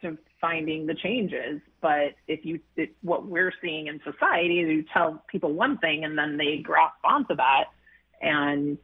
to 0.03 0.17
finding 0.41 0.87
the 0.87 0.95
changes. 0.95 1.61
But 1.81 2.15
if 2.27 2.45
you 2.45 2.61
it, 2.77 2.95
what 3.03 3.27
we're 3.27 3.53
seeing 3.61 3.89
in 3.89 4.01
society 4.05 4.61
is 4.61 4.69
you 4.69 4.85
tell 4.93 5.23
people 5.29 5.53
one 5.53 5.79
thing 5.79 6.05
and 6.05 6.17
then 6.17 6.37
they 6.37 6.59
grasp 6.59 6.99
onto 7.05 7.35
that, 7.37 7.65
and 8.21 8.79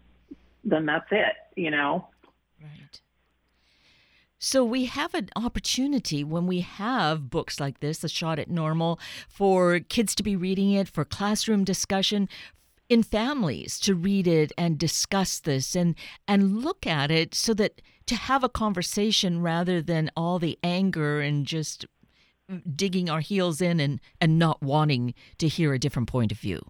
then 0.64 0.87
that's 0.87 1.08
it. 1.11 1.34
You 1.56 1.70
know. 1.70 2.08
Right. 2.61 3.00
So 4.38 4.62
we 4.62 4.84
have 4.84 5.14
an 5.14 5.30
opportunity 5.37 6.23
when 6.23 6.46
we 6.46 6.61
have 6.61 7.30
books 7.30 7.58
like 7.58 7.80
this, 7.80 8.04
A 8.04 8.11
Shot 8.11 8.38
at 8.38 8.50
Normal, 8.50 9.00
for 9.26 9.80
kids 9.80 10.14
to 10.16 10.23
be 10.23 10.37
reading 10.37 10.73
it, 10.73 10.87
for 10.87 11.02
classroom 11.02 11.64
discussion, 11.64 12.28
in 12.88 13.02
families 13.02 13.78
to 13.80 13.94
read 13.94 14.26
it 14.26 14.52
and 14.58 14.78
discuss 14.78 15.40
this 15.40 15.74
and 15.74 15.94
and 16.28 16.62
look 16.62 16.86
at 16.86 17.10
it 17.10 17.34
so 17.34 17.54
that 17.54 17.80
to 18.06 18.14
have 18.14 18.44
a 18.44 18.48
conversation 18.48 19.40
rather 19.40 19.80
than 19.80 20.10
all 20.16 20.38
the 20.38 20.58
anger 20.62 21.20
and 21.20 21.46
just 21.46 21.86
digging 22.76 23.08
our 23.08 23.20
heels 23.20 23.60
in 23.60 23.80
and 23.80 24.00
and 24.20 24.38
not 24.38 24.62
wanting 24.62 25.14
to 25.38 25.48
hear 25.48 25.72
a 25.72 25.78
different 25.78 26.08
point 26.08 26.30
of 26.30 26.38
view. 26.38 26.60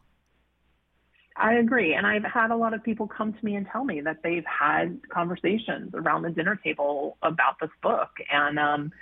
I 1.37 1.55
agree. 1.55 1.95
And 1.95 2.07
I've 2.07 2.23
had 2.25 2.53
a 2.53 2.57
lot 2.57 2.75
of 2.75 2.85
people 2.85 3.09
come 3.09 3.33
to 3.33 3.45
me 3.45 3.57
and 3.57 3.67
tell 3.71 3.85
me 3.85 4.01
that 4.03 4.23
they've 4.23 4.45
had 4.45 5.01
conversations 5.13 5.93
around 5.93 6.23
the 6.23 6.31
dinner 6.31 6.55
table 6.63 7.19
about 7.23 7.57
this 7.61 7.71
book 7.83 8.11
and 8.31 8.59
um 8.59 8.93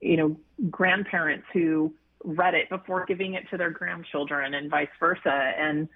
you 0.00 0.16
know 0.16 0.36
grandparents 0.68 1.46
who 1.52 1.94
read 2.24 2.54
it 2.54 2.68
before 2.68 3.04
giving 3.06 3.34
it 3.34 3.44
to 3.50 3.56
their 3.56 3.70
grandchildren 3.70 4.54
and 4.54 4.68
vice 4.68 4.88
versa 4.98 5.52
and 5.58 5.88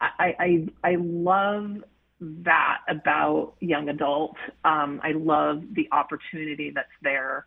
I, 0.00 0.34
I, 0.38 0.66
I 0.92 0.96
love 0.98 1.82
that 2.20 2.78
about 2.88 3.54
young 3.60 3.88
adult. 3.88 4.36
Um, 4.64 5.00
I 5.02 5.12
love 5.12 5.62
the 5.72 5.88
opportunity 5.92 6.70
that's 6.74 6.88
there 7.02 7.46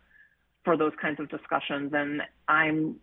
for 0.64 0.76
those 0.76 0.92
kinds 1.00 1.20
of 1.20 1.28
discussions. 1.28 1.92
And 1.94 2.22
I'm 2.48 2.96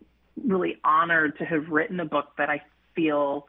really 0.46 0.78
honored 0.84 1.38
to 1.40 1.46
have 1.46 1.70
written 1.70 2.00
a 2.00 2.06
book 2.06 2.28
that 2.38 2.50
I 2.50 2.62
feel 2.96 3.48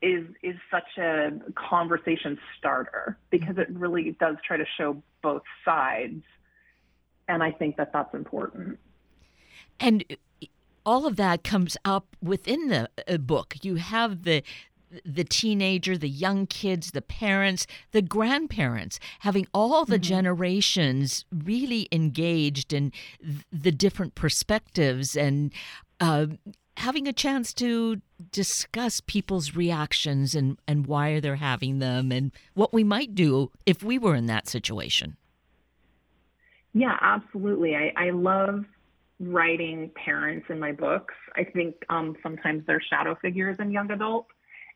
is 0.00 0.24
is 0.42 0.56
such 0.70 0.98
a 0.98 1.30
conversation 1.54 2.38
starter 2.58 3.18
because 3.30 3.56
it 3.58 3.68
really 3.70 4.16
does 4.18 4.36
try 4.46 4.56
to 4.56 4.64
show 4.76 5.00
both 5.22 5.42
sides 5.64 6.24
and 7.28 7.42
I 7.42 7.50
think 7.50 7.76
that 7.76 7.92
that's 7.92 8.12
important. 8.14 8.78
And 9.80 10.04
all 10.84 11.06
of 11.06 11.16
that 11.16 11.44
comes 11.44 11.76
up 11.84 12.16
within 12.22 12.68
the 12.68 12.88
uh, 13.08 13.16
book. 13.18 13.56
You 13.62 13.76
have 13.76 14.24
the 14.24 14.42
the 15.06 15.24
teenager, 15.24 15.96
the 15.96 16.08
young 16.08 16.46
kids, 16.46 16.90
the 16.90 17.00
parents, 17.00 17.66
the 17.92 18.02
grandparents, 18.02 19.00
having 19.20 19.46
all 19.54 19.86
the 19.86 19.96
mm-hmm. 19.96 20.02
generations 20.02 21.24
really 21.32 21.88
engaged 21.90 22.74
in 22.74 22.92
the 23.50 23.72
different 23.72 24.14
perspectives 24.14 25.16
and 25.16 25.50
uh, 26.00 26.26
having 26.76 27.06
a 27.06 27.12
chance 27.12 27.54
to 27.54 28.00
discuss 28.30 29.00
people's 29.00 29.54
reactions 29.54 30.34
and, 30.34 30.58
and 30.66 30.86
why 30.86 31.20
they're 31.20 31.36
having 31.36 31.78
them 31.78 32.12
and 32.12 32.32
what 32.54 32.72
we 32.72 32.84
might 32.84 33.14
do 33.14 33.50
if 33.66 33.82
we 33.82 33.98
were 33.98 34.14
in 34.14 34.26
that 34.26 34.48
situation. 34.48 35.16
Yeah, 36.74 36.96
absolutely. 37.00 37.76
I, 37.76 37.92
I 37.96 38.10
love 38.10 38.64
writing 39.22 39.90
parents 39.94 40.46
in 40.48 40.58
my 40.58 40.72
books. 40.72 41.14
I 41.36 41.44
think 41.44 41.76
um, 41.88 42.16
sometimes 42.22 42.64
they're 42.66 42.82
shadow 42.90 43.16
figures 43.22 43.56
in 43.60 43.70
young 43.70 43.90
adults. 43.90 44.30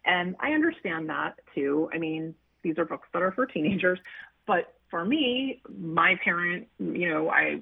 And 0.05 0.37
I 0.41 0.53
understand 0.53 1.09
that 1.09 1.35
too. 1.55 1.91
I 1.93 1.99
mean, 1.99 2.35
these 2.63 2.79
are 2.79 2.85
books 2.85 3.09
that 3.13 3.23
are 3.23 3.33
for 3.33 3.47
teenagers. 3.47 3.99
But 4.47 4.75
for 4.91 5.05
me, 5.05 5.61
my 5.77 6.15
parent, 6.23 6.69
you 6.79 7.09
know, 7.09 7.29
I 7.29 7.61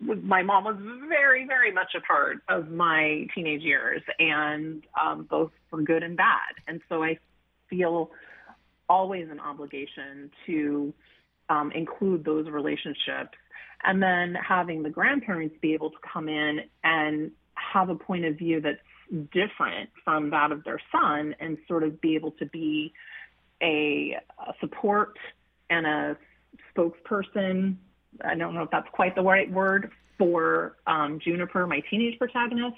my 0.00 0.42
mom 0.42 0.64
was 0.64 0.76
very, 1.08 1.46
very 1.46 1.72
much 1.72 1.94
a 1.94 2.00
part 2.00 2.38
of 2.48 2.70
my 2.70 3.26
teenage 3.34 3.62
years, 3.62 4.02
and 4.18 4.82
um, 5.02 5.26
both 5.28 5.50
for 5.68 5.82
good 5.82 6.02
and 6.02 6.16
bad. 6.16 6.54
And 6.66 6.80
so 6.88 7.02
I 7.02 7.18
feel 7.68 8.10
always 8.88 9.28
an 9.30 9.40
obligation 9.40 10.30
to 10.46 10.94
um, 11.48 11.72
include 11.72 12.24
those 12.24 12.46
relationships. 12.48 13.36
And 13.84 14.02
then 14.02 14.34
having 14.34 14.82
the 14.82 14.90
grandparents 14.90 15.56
be 15.60 15.74
able 15.74 15.90
to 15.90 15.96
come 16.12 16.28
in 16.28 16.60
and 16.84 17.30
have 17.54 17.88
a 17.88 17.94
point 17.94 18.24
of 18.24 18.36
view 18.36 18.60
that's 18.60 18.78
different 19.32 19.90
from 20.04 20.30
that 20.30 20.52
of 20.52 20.64
their 20.64 20.80
son 20.92 21.34
and 21.40 21.58
sort 21.66 21.82
of 21.82 22.00
be 22.00 22.14
able 22.14 22.30
to 22.32 22.46
be 22.46 22.92
a, 23.62 24.16
a 24.38 24.52
support 24.60 25.18
and 25.68 25.86
a 25.86 26.16
spokesperson. 26.74 27.76
I 28.24 28.34
don't 28.34 28.54
know 28.54 28.62
if 28.62 28.70
that's 28.70 28.88
quite 28.92 29.14
the 29.14 29.22
right 29.22 29.50
word 29.50 29.90
for 30.18 30.76
um, 30.86 31.18
Juniper, 31.22 31.66
my 31.66 31.80
teenage 31.90 32.18
protagonist. 32.18 32.76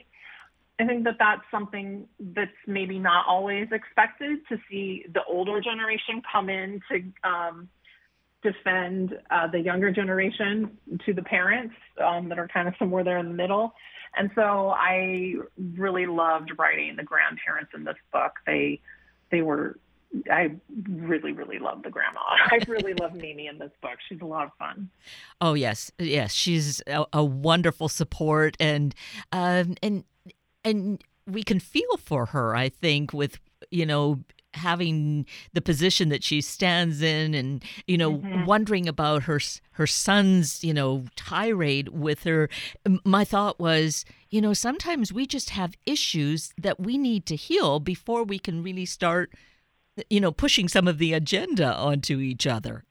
I 0.80 0.86
think 0.86 1.04
that 1.04 1.16
that's 1.18 1.42
something 1.50 2.08
that's 2.18 2.50
maybe 2.66 2.98
not 2.98 3.26
always 3.28 3.68
expected 3.72 4.38
to 4.48 4.58
see 4.70 5.04
the 5.12 5.22
older 5.28 5.60
generation 5.60 6.22
come 6.30 6.48
in 6.48 6.80
to 6.90 7.28
um, 7.28 7.68
defend 8.42 9.18
uh, 9.30 9.46
the 9.46 9.60
younger 9.60 9.90
generation 9.90 10.76
to 11.06 11.12
the 11.12 11.22
parents 11.22 11.74
um, 12.04 12.28
that 12.28 12.38
are 12.38 12.48
kind 12.48 12.68
of 12.68 12.74
somewhere 12.78 13.04
there 13.04 13.18
in 13.18 13.28
the 13.28 13.34
middle. 13.34 13.74
And 14.16 14.30
so 14.34 14.70
I 14.76 15.34
really 15.74 16.06
loved 16.06 16.52
writing 16.58 16.96
the 16.96 17.02
grandparents 17.02 17.72
in 17.74 17.84
this 17.84 17.96
book. 18.12 18.32
They 18.46 18.80
they 19.30 19.40
were 19.40 19.78
I 20.30 20.56
really, 20.88 21.32
really 21.32 21.58
love 21.58 21.82
the 21.82 21.90
grandma. 21.90 22.20
I 22.50 22.60
really 22.68 22.94
love 22.94 23.14
Mimi 23.14 23.46
in 23.46 23.58
this 23.58 23.70
book. 23.80 23.96
She's 24.08 24.20
a 24.20 24.26
lot 24.26 24.44
of 24.44 24.50
fun. 24.58 24.90
Oh 25.40 25.54
yes, 25.54 25.90
yes, 25.98 26.32
she's 26.32 26.82
a, 26.86 27.06
a 27.12 27.24
wonderful 27.24 27.88
support, 27.88 28.56
and 28.60 28.94
um, 29.32 29.74
and 29.82 30.04
and 30.64 31.02
we 31.26 31.42
can 31.42 31.60
feel 31.60 31.96
for 31.98 32.26
her. 32.26 32.54
I 32.54 32.68
think 32.68 33.12
with 33.12 33.38
you 33.70 33.86
know 33.86 34.20
having 34.54 35.26
the 35.52 35.62
position 35.62 36.08
that 36.08 36.22
she 36.22 36.40
stands 36.40 37.02
in 37.02 37.34
and 37.34 37.64
you 37.86 37.96
know 37.96 38.18
mm-hmm. 38.18 38.44
wondering 38.44 38.86
about 38.86 39.22
her 39.24 39.40
her 39.72 39.86
son's 39.86 40.62
you 40.62 40.74
know 40.74 41.04
tirade 41.16 41.88
with 41.88 42.24
her 42.24 42.48
my 43.04 43.24
thought 43.24 43.58
was 43.58 44.04
you 44.30 44.40
know 44.40 44.52
sometimes 44.52 45.12
we 45.12 45.26
just 45.26 45.50
have 45.50 45.74
issues 45.86 46.52
that 46.58 46.78
we 46.78 46.98
need 46.98 47.24
to 47.24 47.34
heal 47.34 47.80
before 47.80 48.24
we 48.24 48.38
can 48.38 48.62
really 48.62 48.84
start 48.84 49.32
you 50.08 50.20
know, 50.20 50.32
pushing 50.32 50.68
some 50.68 50.88
of 50.88 50.98
the 50.98 51.12
agenda 51.12 51.74
onto 51.74 52.18
each 52.18 52.46
other. 52.46 52.84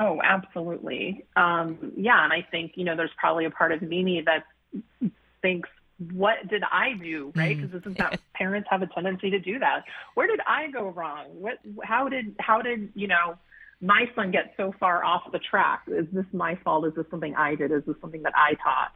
Oh, 0.00 0.20
absolutely. 0.24 1.24
Um, 1.36 1.92
yeah, 1.96 2.24
and 2.24 2.32
I 2.32 2.46
think 2.50 2.72
you 2.74 2.84
know, 2.84 2.96
there's 2.96 3.12
probably 3.16 3.44
a 3.44 3.50
part 3.50 3.70
of 3.70 3.80
Mimi 3.80 4.24
that 4.26 5.12
thinks, 5.40 5.68
"What 5.98 6.48
did 6.48 6.62
I 6.70 6.94
do?" 7.00 7.32
Right? 7.34 7.56
Because 7.56 7.70
mm. 7.70 7.80
isn't 7.80 7.98
that 7.98 8.20
parents 8.34 8.68
have 8.70 8.82
a 8.82 8.86
tendency 8.88 9.30
to 9.30 9.38
do 9.38 9.58
that? 9.58 9.84
Where 10.14 10.26
did 10.26 10.40
I 10.46 10.70
go 10.70 10.88
wrong? 10.88 11.26
What? 11.32 11.58
How 11.82 12.08
did? 12.08 12.34
How 12.38 12.62
did 12.62 12.90
you 12.94 13.08
know? 13.08 13.38
My 13.80 14.06
son 14.14 14.30
get 14.30 14.54
so 14.56 14.72
far 14.80 15.04
off 15.04 15.22
the 15.32 15.40
track. 15.40 15.82
Is 15.88 16.06
this 16.12 16.24
my 16.32 16.56
fault? 16.64 16.86
Is 16.86 16.94
this 16.94 17.04
something 17.10 17.34
I 17.34 17.54
did? 17.54 17.70
Is 17.70 17.82
this 17.86 17.96
something 18.00 18.22
that 18.22 18.32
I 18.34 18.54
taught? 18.54 18.92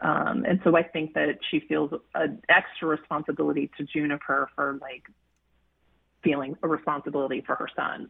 Um, 0.00 0.44
and 0.48 0.60
so 0.64 0.76
I 0.76 0.82
think 0.82 1.12
that 1.14 1.38
she 1.50 1.60
feels 1.60 1.90
an 2.14 2.40
extra 2.48 2.88
responsibility 2.88 3.70
to 3.76 3.84
Juniper 3.84 4.48
for 4.54 4.78
like 4.80 5.02
feeling 6.22 6.56
a 6.62 6.68
responsibility 6.68 7.42
for 7.44 7.54
her 7.54 7.68
son. 7.76 8.08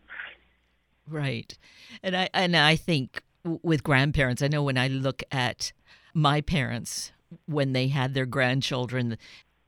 Right. 1.08 1.56
And 2.02 2.16
I 2.16 2.28
and 2.32 2.56
I 2.56 2.76
think 2.76 3.22
with 3.62 3.82
grandparents, 3.82 4.42
I 4.42 4.48
know 4.48 4.62
when 4.62 4.78
I 4.78 4.86
look 4.88 5.22
at 5.32 5.72
my 6.14 6.40
parents 6.40 7.12
when 7.46 7.72
they 7.72 7.88
had 7.88 8.14
their 8.14 8.26
grandchildren, 8.26 9.16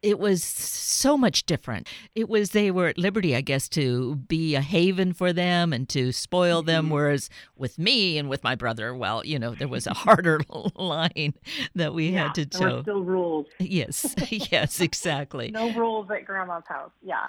it 0.02 0.18
was 0.18 0.42
so 0.42 1.16
much 1.16 1.46
different. 1.46 1.88
It 2.14 2.28
was 2.28 2.50
they 2.50 2.70
were 2.70 2.88
at 2.88 2.98
liberty, 2.98 3.36
I 3.36 3.40
guess, 3.40 3.68
to 3.70 4.16
be 4.16 4.54
a 4.56 4.60
haven 4.60 5.12
for 5.12 5.32
them 5.32 5.72
and 5.72 5.88
to 5.90 6.10
spoil 6.12 6.60
mm-hmm. 6.60 6.66
them. 6.66 6.90
Whereas 6.90 7.30
with 7.56 7.78
me 7.78 8.18
and 8.18 8.28
with 8.28 8.42
my 8.42 8.54
brother, 8.54 8.94
well, 8.94 9.24
you 9.24 9.38
know, 9.38 9.54
there 9.54 9.68
was 9.68 9.86
a 9.86 9.94
harder 9.94 10.40
line 10.74 11.34
that 11.74 11.94
we 11.94 12.08
yeah, 12.08 12.24
had 12.24 12.34
to 12.34 12.46
toe. 12.46 12.82
Still 12.82 13.04
rules. 13.04 13.46
Yes, 13.58 14.14
yes, 14.30 14.80
exactly. 14.80 15.50
no 15.50 15.72
rules 15.74 16.10
at 16.10 16.24
grandma's 16.24 16.64
house. 16.66 16.90
Yeah 17.02 17.26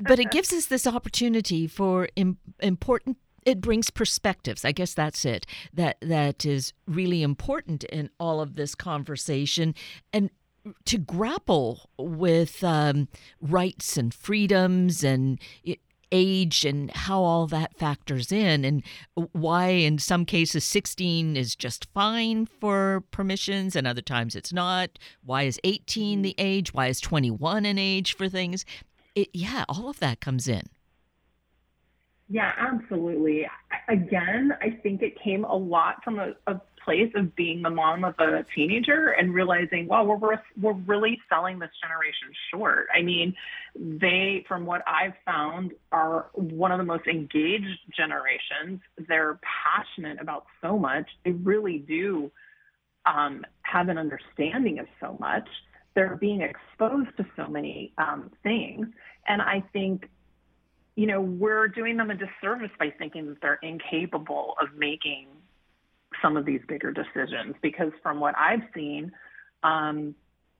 but 0.00 0.18
it 0.18 0.30
gives 0.30 0.52
us 0.52 0.66
this 0.66 0.86
opportunity 0.86 1.66
for 1.66 2.08
Im- 2.16 2.38
important 2.60 3.16
it 3.44 3.60
brings 3.60 3.90
perspectives. 3.90 4.64
I 4.64 4.72
guess 4.72 4.94
that's 4.94 5.24
it. 5.24 5.46
That 5.72 5.96
that 6.00 6.44
is 6.44 6.72
really 6.86 7.22
important 7.22 7.84
in 7.84 8.10
all 8.18 8.40
of 8.40 8.54
this 8.54 8.74
conversation. 8.74 9.74
And 10.12 10.30
to 10.86 10.98
grapple 10.98 11.90
with 11.98 12.64
um, 12.64 13.08
rights 13.40 13.96
and 13.96 14.14
freedoms 14.14 15.04
and 15.04 15.38
age 16.10 16.64
and 16.64 16.90
how 16.92 17.20
all 17.20 17.46
that 17.48 17.76
factors 17.76 18.30
in 18.30 18.64
and 18.64 18.82
why 19.32 19.66
in 19.66 19.98
some 19.98 20.24
cases 20.24 20.64
16 20.64 21.36
is 21.36 21.56
just 21.56 21.88
fine 21.92 22.46
for 22.46 23.02
permissions 23.10 23.74
and 23.74 23.86
other 23.86 24.00
times 24.00 24.36
it's 24.36 24.52
not. 24.52 24.98
Why 25.24 25.42
is 25.42 25.60
18 25.64 26.22
the 26.22 26.34
age? 26.38 26.72
Why 26.72 26.86
is 26.86 27.00
21 27.00 27.66
an 27.66 27.78
age 27.78 28.14
for 28.14 28.28
things? 28.28 28.64
It, 29.14 29.28
yeah, 29.32 29.64
all 29.68 29.88
of 29.88 29.98
that 30.00 30.20
comes 30.20 30.48
in. 30.48 30.62
Yeah, 32.34 32.50
absolutely. 32.58 33.46
Again, 33.88 34.50
I 34.60 34.70
think 34.82 35.02
it 35.02 35.14
came 35.22 35.44
a 35.44 35.54
lot 35.54 36.02
from 36.02 36.18
a, 36.18 36.32
a 36.48 36.60
place 36.84 37.12
of 37.14 37.36
being 37.36 37.62
the 37.62 37.70
mom 37.70 38.02
of 38.02 38.16
a 38.18 38.44
teenager 38.56 39.10
and 39.10 39.32
realizing, 39.32 39.86
wow, 39.86 40.02
we're 40.02 40.42
we're 40.60 40.72
really 40.72 41.16
selling 41.28 41.60
this 41.60 41.70
generation 41.80 42.34
short. 42.50 42.88
I 42.92 43.02
mean, 43.02 43.36
they, 43.76 44.44
from 44.48 44.66
what 44.66 44.82
I've 44.88 45.12
found, 45.24 45.74
are 45.92 46.30
one 46.32 46.72
of 46.72 46.78
the 46.78 46.84
most 46.84 47.06
engaged 47.06 47.78
generations. 47.96 48.80
They're 49.06 49.38
passionate 49.62 50.20
about 50.20 50.46
so 50.60 50.76
much. 50.76 51.08
They 51.24 51.30
really 51.30 51.84
do 51.86 52.32
um, 53.06 53.44
have 53.62 53.88
an 53.88 53.96
understanding 53.96 54.80
of 54.80 54.86
so 55.00 55.16
much 55.20 55.48
they're 55.94 56.16
being 56.16 56.40
exposed 56.40 57.16
to 57.16 57.24
so 57.36 57.46
many 57.46 57.92
um, 57.98 58.32
things. 58.42 58.88
And 59.28 59.40
I 59.40 59.62
think, 59.72 60.08
you 60.96 61.06
know, 61.06 61.20
we're 61.20 61.68
doing 61.68 61.96
them 61.96 62.10
a 62.10 62.14
disservice 62.14 62.70
by 62.78 62.92
thinking 62.96 63.26
that 63.26 63.40
they're 63.40 63.58
incapable 63.62 64.54
of 64.60 64.68
making 64.76 65.26
some 66.22 66.36
of 66.36 66.46
these 66.46 66.60
bigger 66.68 66.92
decisions 66.92 67.56
because 67.62 67.90
from 68.02 68.20
what 68.20 68.34
I've 68.38 68.62
seen, 68.74 69.12
um, 69.62 70.14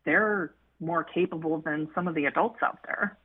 they're 0.04 0.54
more 0.80 1.04
capable 1.04 1.58
than 1.58 1.88
some 1.94 2.08
of 2.08 2.14
the 2.14 2.24
adults 2.24 2.58
out 2.62 2.78
there. 2.84 3.16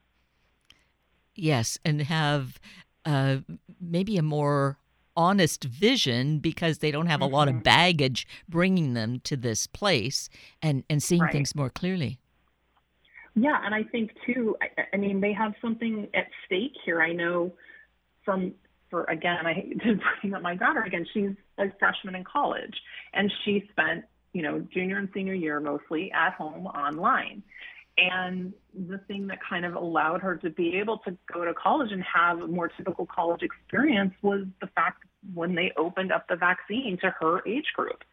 Yes, 1.36 1.80
and 1.84 2.02
have 2.04 2.60
uh, 3.06 3.38
maybe 3.82 4.18
a 4.18 4.24
more 4.24 4.78
honest 5.16 5.64
vision 5.64 6.40
because 6.40 6.78
they 6.78 6.92
don't 6.92 7.08
have 7.08 7.22
mm-hmm. 7.22 7.34
a 7.34 7.38
lot 7.38 7.48
of 7.48 7.56
mm-hmm. 7.56 7.64
baggage 7.64 8.28
bringing 8.48 8.94
them 8.94 9.20
to 9.22 9.36
this 9.36 9.68
place 9.68 10.30
and 10.62 10.84
and 10.90 11.02
seeing 11.02 11.22
right. 11.22 11.32
things 11.32 11.56
more 11.56 11.70
clearly 11.70 12.20
yeah 13.42 13.60
and 13.64 13.74
i 13.74 13.84
think 13.84 14.12
too 14.26 14.56
I, 14.62 14.84
I, 14.94 14.98
mean 14.98 15.22
they 15.22 15.34
have 15.34 15.54
something 15.62 16.08
at 16.14 16.28
stake 16.46 16.74
here 16.86 17.02
i 17.02 17.14
know 17.14 17.54
from 18.24 18.54
for 18.90 19.04
again 19.06 19.46
i 19.46 19.54
hate 19.54 19.82
to 19.82 20.00
bring 20.22 20.34
up 20.34 20.42
my 20.42 20.56
daughter 20.56 20.82
again 20.82 21.06
she's 21.14 21.32
a 21.58 21.66
freshman 21.80 22.16
in 22.16 22.24
college 22.24 22.76
and 23.14 23.32
she 23.44 23.68
spent 23.72 24.06
you 24.34 24.42
know 24.42 24.60
junior 24.74 24.98
and 24.98 25.10
senior 25.14 25.34
year 25.34 25.60
mostly 25.60 26.12
at 26.12 26.34
home 26.34 26.68
online 26.68 27.44
and 28.00 28.54
the 28.88 29.00
thing 29.08 29.28
that 29.28 29.40
kind 29.48 29.66
of 29.66 29.76
allowed 29.76 30.22
her 30.22 30.38
to 30.38 30.50
be 30.50 30.78
able 30.78 31.00
to 31.00 31.18
go 31.32 31.44
to 31.44 31.54
college 31.54 31.92
and 31.92 32.04
have 32.04 32.40
a 32.40 32.48
more 32.48 32.70
typical 32.70 33.06
college 33.06 33.42
experience 33.42 34.14
was 34.22 34.46
the 34.62 34.68
fact 34.68 35.04
when 35.34 35.56
they 35.56 35.72
opened 35.78 36.12
up 36.12 36.28
the 36.30 36.36
vaccine 36.36 36.98
to 37.02 37.14
her 37.20 37.46
age 37.46 37.66
group. 37.76 38.04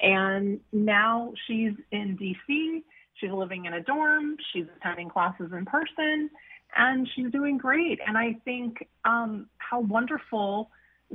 And 0.00 0.60
now 0.72 1.32
she's 1.46 1.72
in 1.90 2.16
DC, 2.18 2.82
she's 3.14 3.30
living 3.30 3.64
in 3.66 3.74
a 3.74 3.80
dorm, 3.80 4.36
she's 4.52 4.66
attending 4.76 5.08
classes 5.08 5.50
in 5.52 5.64
person, 5.64 6.30
and 6.76 7.08
she's 7.14 7.30
doing 7.30 7.58
great. 7.58 7.98
And 8.06 8.16
I 8.16 8.36
think 8.44 8.88
um, 9.04 9.46
how 9.58 9.80
wonderful 9.80 10.70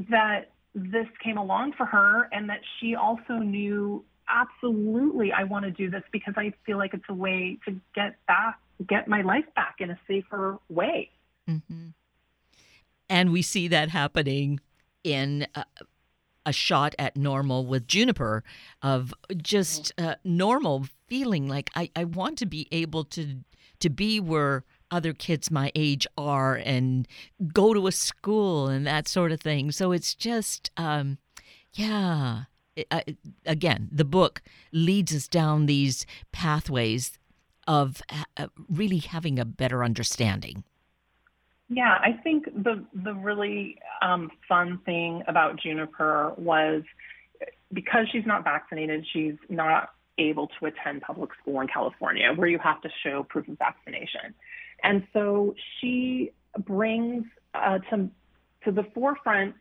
that 0.09 0.51
this 0.75 1.07
came 1.23 1.37
along 1.37 1.73
for 1.73 1.85
her 1.85 2.29
and 2.31 2.49
that 2.49 2.59
she 2.79 2.95
also 2.95 3.37
knew 3.37 4.03
absolutely, 4.29 5.31
I 5.31 5.43
want 5.43 5.65
to 5.65 5.71
do 5.71 5.89
this 5.89 6.03
because 6.11 6.35
I 6.37 6.53
feel 6.65 6.77
like 6.77 6.93
it's 6.93 7.05
a 7.09 7.13
way 7.13 7.57
to 7.65 7.79
get 7.95 8.15
back, 8.27 8.59
get 8.87 9.07
my 9.07 9.21
life 9.21 9.45
back 9.55 9.75
in 9.79 9.89
a 9.89 9.99
safer 10.07 10.59
way. 10.69 11.09
Mm-hmm. 11.49 11.87
And 13.09 13.31
we 13.31 13.41
see 13.41 13.69
that 13.69 13.89
happening 13.89 14.59
in 15.03 15.47
a, 15.55 15.63
a, 16.47 16.53
shot 16.53 16.95
at 16.97 17.15
normal 17.15 17.65
with 17.65 17.87
Juniper 17.87 18.43
of 18.81 19.13
just 19.35 19.93
uh, 19.97 20.15
normal 20.23 20.87
feeling 21.07 21.47
like 21.47 21.69
I, 21.75 21.89
I 21.95 22.03
want 22.03 22.37
to 22.39 22.45
be 22.45 22.67
able 22.71 23.03
to 23.05 23.37
to 23.79 23.89
be 23.89 24.19
where 24.19 24.63
other 24.91 25.13
kids 25.13 25.51
my 25.51 25.71
age 25.75 26.07
are 26.17 26.55
and 26.55 27.07
go 27.53 27.73
to 27.73 27.87
a 27.87 27.91
school 27.91 28.67
and 28.67 28.87
that 28.87 29.07
sort 29.07 29.31
of 29.31 29.41
thing. 29.41 29.71
So 29.71 29.91
it's 29.91 30.13
just, 30.15 30.71
um, 30.77 31.17
yeah. 31.73 32.43
It, 32.75 32.87
uh, 32.91 33.01
again, 33.45 33.89
the 33.91 34.05
book 34.05 34.41
leads 34.71 35.15
us 35.15 35.27
down 35.27 35.65
these 35.65 36.05
pathways 36.31 37.17
of 37.67 38.01
uh, 38.37 38.47
really 38.69 38.99
having 38.99 39.39
a 39.39 39.45
better 39.45 39.83
understanding. 39.83 40.63
Yeah, 41.69 41.97
I 42.01 42.13
think 42.23 42.45
the 42.45 42.85
the 42.93 43.13
really 43.13 43.77
um, 44.01 44.31
fun 44.47 44.79
thing 44.85 45.23
about 45.27 45.59
Juniper 45.59 46.33
was 46.37 46.83
because 47.73 48.07
she's 48.11 48.25
not 48.25 48.43
vaccinated, 48.43 49.05
she's 49.11 49.35
not 49.49 49.89
able 50.17 50.49
to 50.59 50.65
attend 50.65 51.01
public 51.01 51.31
school 51.41 51.59
in 51.61 51.67
California, 51.67 52.31
where 52.35 52.47
you 52.47 52.59
have 52.59 52.81
to 52.81 52.89
show 53.03 53.23
proof 53.23 53.47
of 53.47 53.57
vaccination. 53.57 54.33
And 54.83 55.05
so 55.13 55.55
she 55.79 56.31
brings 56.57 57.25
uh, 57.53 57.79
to, 57.89 58.09
to 58.65 58.71
the 58.71 58.83
forefront 58.93 59.55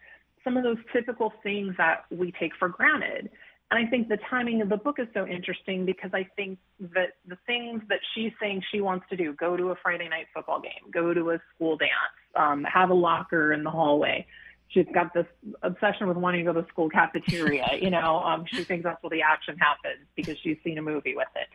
some 0.44 0.56
of 0.56 0.62
those 0.62 0.78
typical 0.92 1.32
things 1.42 1.74
that 1.76 2.04
we 2.10 2.32
take 2.38 2.52
for 2.58 2.68
granted. 2.68 3.30
And 3.70 3.84
I 3.84 3.90
think 3.90 4.08
the 4.08 4.18
timing 4.30 4.62
of 4.62 4.68
the 4.68 4.76
book 4.76 5.00
is 5.00 5.08
so 5.12 5.26
interesting 5.26 5.84
because 5.84 6.10
I 6.14 6.28
think 6.36 6.58
that 6.78 7.14
the 7.26 7.36
things 7.46 7.82
that 7.88 7.98
she's 8.14 8.30
saying 8.40 8.62
she 8.70 8.80
wants 8.80 9.06
to 9.10 9.16
do 9.16 9.32
go 9.32 9.56
to 9.56 9.70
a 9.70 9.76
Friday 9.82 10.08
night 10.08 10.26
football 10.32 10.60
game, 10.60 10.90
go 10.92 11.12
to 11.12 11.30
a 11.32 11.40
school 11.54 11.76
dance, 11.76 11.90
um, 12.36 12.62
have 12.62 12.90
a 12.90 12.94
locker 12.94 13.52
in 13.52 13.64
the 13.64 13.70
hallway. 13.70 14.24
She's 14.68 14.86
got 14.94 15.12
this 15.14 15.26
obsession 15.62 16.06
with 16.06 16.16
wanting 16.16 16.44
to 16.44 16.52
go 16.52 16.60
to 16.60 16.62
the 16.62 16.68
school 16.68 16.88
cafeteria. 16.88 17.66
you 17.80 17.90
know, 17.90 18.20
um, 18.20 18.44
she 18.46 18.62
thinks 18.62 18.84
that's 18.84 19.02
where 19.02 19.10
the 19.10 19.22
action 19.22 19.56
happens 19.58 20.06
because 20.14 20.36
she's 20.42 20.58
seen 20.62 20.78
a 20.78 20.82
movie 20.82 21.16
with 21.16 21.28
it. 21.34 21.48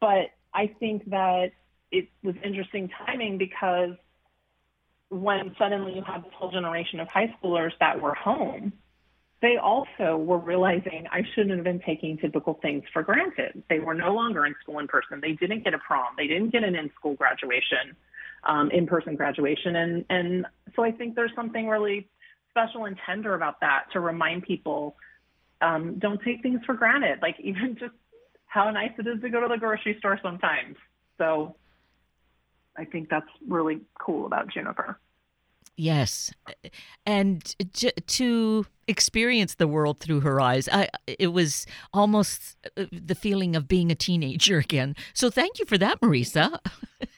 But 0.00 0.30
I 0.54 0.68
think 0.78 1.10
that 1.10 1.50
it 1.90 2.08
was 2.22 2.36
interesting 2.44 2.90
timing 3.06 3.38
because 3.38 3.90
when 5.08 5.54
suddenly 5.58 5.94
you 5.94 6.02
have 6.02 6.22
this 6.22 6.32
whole 6.34 6.50
generation 6.50 7.00
of 7.00 7.08
high 7.08 7.34
schoolers 7.40 7.72
that 7.80 8.00
were 8.00 8.14
home, 8.14 8.72
they 9.42 9.56
also 9.62 10.16
were 10.16 10.38
realizing 10.38 11.06
I 11.12 11.22
shouldn't 11.34 11.54
have 11.56 11.64
been 11.64 11.82
taking 11.84 12.16
typical 12.16 12.54
things 12.62 12.84
for 12.92 13.02
granted. 13.02 13.62
They 13.68 13.78
were 13.78 13.94
no 13.94 14.14
longer 14.14 14.46
in 14.46 14.54
school 14.62 14.78
in 14.78 14.88
person. 14.88 15.20
They 15.20 15.32
didn't 15.32 15.62
get 15.62 15.74
a 15.74 15.78
prom. 15.78 16.14
They 16.16 16.26
didn't 16.26 16.50
get 16.50 16.64
an 16.64 16.74
in-school 16.74 17.14
graduation, 17.14 17.94
um, 18.44 18.70
in-person 18.70 19.16
graduation, 19.16 19.76
and 19.76 20.04
and 20.08 20.46
so 20.74 20.82
I 20.82 20.90
think 20.90 21.14
there's 21.14 21.32
something 21.34 21.68
really 21.68 22.08
special 22.50 22.86
and 22.86 22.96
tender 23.04 23.34
about 23.34 23.60
that 23.60 23.84
to 23.92 24.00
remind 24.00 24.42
people 24.42 24.96
um, 25.60 25.98
don't 25.98 26.22
take 26.22 26.42
things 26.42 26.60
for 26.64 26.74
granted. 26.74 27.18
Like 27.20 27.36
even 27.42 27.76
just 27.78 27.94
how 28.46 28.70
nice 28.70 28.92
it 28.98 29.06
is 29.06 29.20
to 29.20 29.28
go 29.28 29.40
to 29.40 29.48
the 29.48 29.58
grocery 29.58 29.96
store 29.98 30.18
sometimes. 30.22 30.76
So 31.18 31.56
I 32.76 32.84
think 32.84 33.10
that's 33.10 33.26
really 33.46 33.80
cool 34.00 34.24
about 34.24 34.48
Juniper. 34.48 34.98
Yes, 35.76 36.32
and 37.04 37.44
to 38.06 38.66
experience 38.88 39.56
the 39.56 39.68
world 39.68 40.00
through 40.00 40.20
her 40.20 40.40
eyes, 40.40 40.70
I, 40.72 40.88
it 41.06 41.28
was 41.28 41.66
almost 41.92 42.56
uh, 42.78 42.86
the 42.90 43.14
feeling 43.14 43.54
of 43.54 43.68
being 43.68 43.90
a 43.90 43.94
teenager 43.94 44.58
again. 44.58 44.96
So 45.12 45.28
thank 45.28 45.58
you 45.58 45.66
for 45.66 45.76
that, 45.76 46.00
Marisa. 46.00 46.58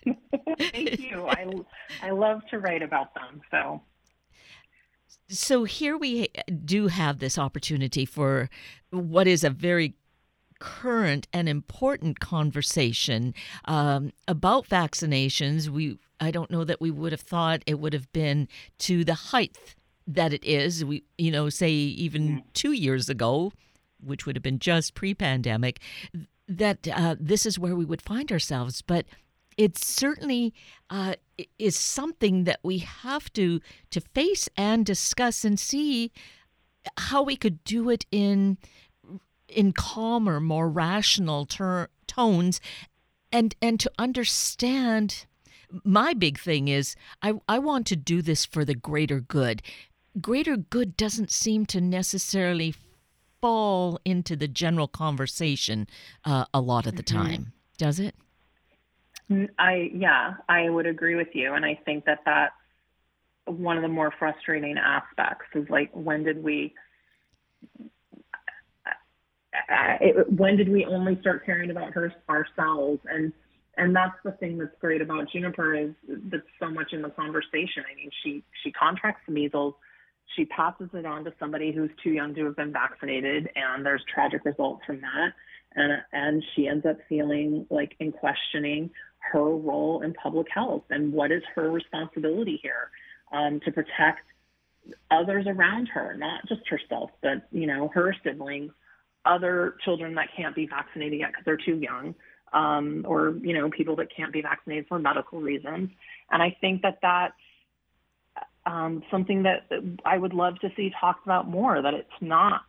thank 0.58 0.98
you. 0.98 1.28
I 1.28 1.46
I 2.02 2.10
love 2.10 2.40
to 2.50 2.58
write 2.58 2.82
about 2.82 3.14
them. 3.14 3.40
So. 3.50 3.82
So 5.30 5.64
here 5.64 5.96
we 5.96 6.28
do 6.64 6.88
have 6.88 7.18
this 7.18 7.38
opportunity 7.38 8.06
for 8.06 8.48
what 8.90 9.26
is 9.26 9.44
a 9.44 9.50
very 9.50 9.94
current 10.58 11.28
and 11.32 11.48
important 11.48 12.20
conversation 12.20 13.34
um, 13.66 14.12
about 14.26 14.68
vaccinations. 14.68 15.68
We 15.68 15.98
I 16.20 16.30
don't 16.30 16.50
know 16.50 16.64
that 16.64 16.80
we 16.80 16.90
would 16.90 17.12
have 17.12 17.20
thought 17.20 17.62
it 17.66 17.78
would 17.78 17.92
have 17.92 18.12
been 18.12 18.48
to 18.80 19.04
the 19.04 19.14
height 19.14 19.56
that 20.06 20.32
it 20.32 20.44
is. 20.44 20.84
We 20.84 21.04
you 21.16 21.30
know 21.30 21.48
say 21.48 21.70
even 21.70 22.42
two 22.54 22.72
years 22.72 23.08
ago, 23.08 23.52
which 24.02 24.26
would 24.26 24.36
have 24.36 24.42
been 24.42 24.58
just 24.58 24.94
pre-pandemic, 24.94 25.80
that 26.48 26.88
uh, 26.88 27.16
this 27.18 27.46
is 27.46 27.58
where 27.58 27.76
we 27.76 27.84
would 27.84 28.02
find 28.02 28.30
ourselves, 28.32 28.82
but. 28.82 29.06
It 29.56 29.76
certainly 29.76 30.54
uh, 30.88 31.14
is 31.58 31.76
something 31.76 32.44
that 32.44 32.60
we 32.62 32.78
have 32.78 33.32
to 33.32 33.60
to 33.90 34.00
face 34.00 34.48
and 34.56 34.86
discuss 34.86 35.44
and 35.44 35.58
see 35.58 36.12
how 36.96 37.24
we 37.24 37.36
could 37.36 37.64
do 37.64 37.90
it 37.90 38.06
in 38.10 38.58
in 39.48 39.72
calmer, 39.72 40.40
more 40.40 40.68
rational 40.68 41.46
ter- 41.46 41.88
tones, 42.06 42.60
and 43.32 43.54
and 43.60 43.80
to 43.80 43.90
understand. 43.98 45.26
My 45.84 46.14
big 46.14 46.38
thing 46.38 46.68
is 46.68 46.96
I, 47.22 47.34
I 47.46 47.58
want 47.58 47.86
to 47.88 47.96
do 47.96 48.22
this 48.22 48.46
for 48.46 48.64
the 48.64 48.74
greater 48.74 49.20
good. 49.20 49.62
Greater 50.18 50.56
good 50.56 50.96
doesn't 50.96 51.30
seem 51.30 51.66
to 51.66 51.80
necessarily 51.80 52.74
fall 53.42 54.00
into 54.04 54.34
the 54.34 54.48
general 54.48 54.88
conversation 54.88 55.86
uh, 56.24 56.46
a 56.54 56.60
lot 56.60 56.86
of 56.86 56.96
the 56.96 57.02
mm-hmm. 57.02 57.22
time, 57.22 57.52
does 57.76 58.00
it? 58.00 58.14
I 59.58 59.90
yeah, 59.92 60.34
I 60.48 60.70
would 60.70 60.86
agree 60.86 61.14
with 61.14 61.34
you, 61.34 61.52
and 61.52 61.64
I 61.64 61.78
think 61.84 62.06
that 62.06 62.20
that's 62.24 62.54
one 63.44 63.76
of 63.76 63.82
the 63.82 63.88
more 63.88 64.12
frustrating 64.18 64.78
aspects. 64.78 65.44
Is 65.54 65.68
like 65.68 65.90
when 65.92 66.24
did 66.24 66.42
we 66.42 66.74
uh, 69.70 69.96
it, 70.00 70.32
when 70.32 70.56
did 70.56 70.68
we 70.68 70.84
only 70.84 71.18
start 71.20 71.44
caring 71.44 71.70
about 71.70 71.92
her 71.92 72.12
ourselves? 72.28 73.00
And 73.10 73.32
and 73.76 73.94
that's 73.94 74.16
the 74.24 74.32
thing 74.32 74.58
that's 74.58 74.74
great 74.80 75.00
about 75.00 75.30
Juniper 75.30 75.74
is 75.74 75.90
that's 76.30 76.42
so 76.58 76.70
much 76.70 76.92
in 76.92 77.02
the 77.02 77.10
conversation. 77.10 77.84
I 77.90 77.94
mean, 77.94 78.10
she 78.22 78.42
she 78.62 78.72
contracts 78.72 79.28
measles, 79.28 79.74
she 80.36 80.44
passes 80.46 80.88
it 80.92 81.06
on 81.06 81.24
to 81.24 81.32
somebody 81.38 81.72
who's 81.72 81.90
too 82.02 82.10
young 82.10 82.34
to 82.34 82.44
have 82.46 82.56
been 82.56 82.72
vaccinated, 82.72 83.48
and 83.54 83.84
there's 83.84 84.02
tragic 84.12 84.44
results 84.44 84.82
from 84.86 85.00
that. 85.00 85.32
And 85.74 86.02
and 86.12 86.42
she 86.54 86.66
ends 86.66 86.86
up 86.86 86.96
feeling 87.08 87.66
like 87.70 87.94
in 88.00 88.12
questioning 88.12 88.90
her 89.32 89.44
role 89.44 90.02
in 90.02 90.14
public 90.14 90.46
health 90.52 90.84
and 90.90 91.12
what 91.12 91.30
is 91.30 91.42
her 91.54 91.70
responsibility 91.70 92.58
here 92.62 92.90
um, 93.32 93.60
to 93.64 93.72
protect 93.72 94.20
others 95.10 95.44
around 95.46 95.88
her, 95.88 96.16
not 96.16 96.46
just 96.48 96.62
herself, 96.68 97.10
but 97.22 97.46
you 97.50 97.66
know 97.66 97.88
her 97.94 98.14
siblings 98.24 98.72
other 99.24 99.76
children 99.84 100.14
that 100.14 100.28
can't 100.36 100.54
be 100.54 100.66
vaccinated 100.66 101.20
yet 101.20 101.30
because 101.30 101.44
they're 101.44 101.56
too 101.56 101.76
young, 101.76 102.14
um, 102.52 103.04
or 103.06 103.34
you 103.42 103.52
know 103.52 103.70
people 103.70 103.96
that 103.96 104.08
can't 104.14 104.32
be 104.32 104.42
vaccinated 104.42 104.86
for 104.88 104.98
medical 104.98 105.40
reasons. 105.40 105.90
And 106.30 106.42
I 106.42 106.56
think 106.60 106.82
that 106.82 106.98
that's 107.02 107.34
um, 108.66 109.02
something 109.10 109.42
that 109.44 109.68
I 110.04 110.18
would 110.18 110.34
love 110.34 110.58
to 110.60 110.70
see 110.76 110.92
talked 111.00 111.24
about 111.24 111.48
more. 111.48 111.80
That 111.82 111.94
it's 111.94 112.08
not 112.20 112.62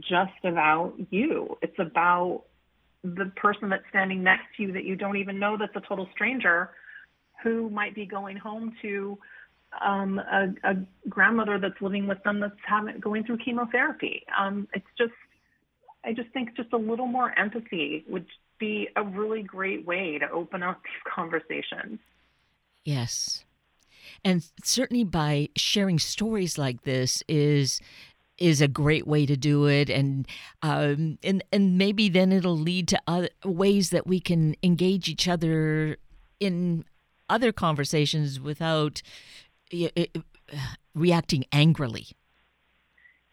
just 0.00 0.44
about 0.44 0.94
you; 1.10 1.56
it's 1.62 1.78
about 1.78 2.44
the 3.02 3.32
person 3.36 3.68
that's 3.68 3.84
standing 3.88 4.22
next 4.22 4.44
to 4.56 4.64
you 4.64 4.72
that 4.72 4.84
you 4.84 4.96
don't 4.96 5.16
even 5.16 5.38
know 5.38 5.56
that's 5.56 5.76
a 5.76 5.88
total 5.88 6.08
stranger 6.12 6.70
who 7.42 7.70
might 7.70 7.94
be 7.94 8.06
going 8.06 8.36
home 8.36 8.74
to 8.82 9.18
um, 9.84 10.18
a, 10.18 10.54
a, 10.64 10.76
grandmother 11.08 11.58
that's 11.58 11.80
living 11.80 12.06
with 12.06 12.22
them 12.24 12.40
that's 12.40 12.54
having 12.66 12.98
going 12.98 13.24
through 13.24 13.38
chemotherapy. 13.38 14.22
Um, 14.38 14.68
it's 14.72 14.86
just 14.96 15.12
I 16.06 16.12
just 16.12 16.30
think 16.30 16.56
just 16.56 16.72
a 16.72 16.76
little 16.76 17.08
more 17.08 17.36
empathy 17.38 18.04
would 18.08 18.26
be 18.58 18.88
a 18.96 19.02
really 19.02 19.42
great 19.42 19.84
way 19.84 20.18
to 20.18 20.30
open 20.30 20.62
up 20.62 20.80
these 20.84 21.12
conversations. 21.14 21.98
Yes. 22.84 23.44
And 24.24 24.46
certainly 24.62 25.04
by 25.04 25.48
sharing 25.56 25.98
stories 25.98 26.56
like 26.56 26.84
this 26.84 27.22
is 27.28 27.80
is 28.38 28.60
a 28.60 28.68
great 28.68 29.06
way 29.06 29.24
to 29.24 29.34
do 29.34 29.64
it 29.64 29.88
and 29.88 30.28
um, 30.62 31.18
and 31.24 31.42
and 31.52 31.78
maybe 31.78 32.08
then 32.08 32.32
it'll 32.32 32.56
lead 32.56 32.86
to 32.86 33.00
other 33.06 33.30
ways 33.44 33.88
that 33.90 34.06
we 34.06 34.20
can 34.20 34.54
engage 34.62 35.08
each 35.08 35.26
other 35.26 35.96
in 36.38 36.84
other 37.30 37.50
conversations 37.50 38.38
without 38.38 39.00
reacting 40.94 41.44
angrily 41.50 42.08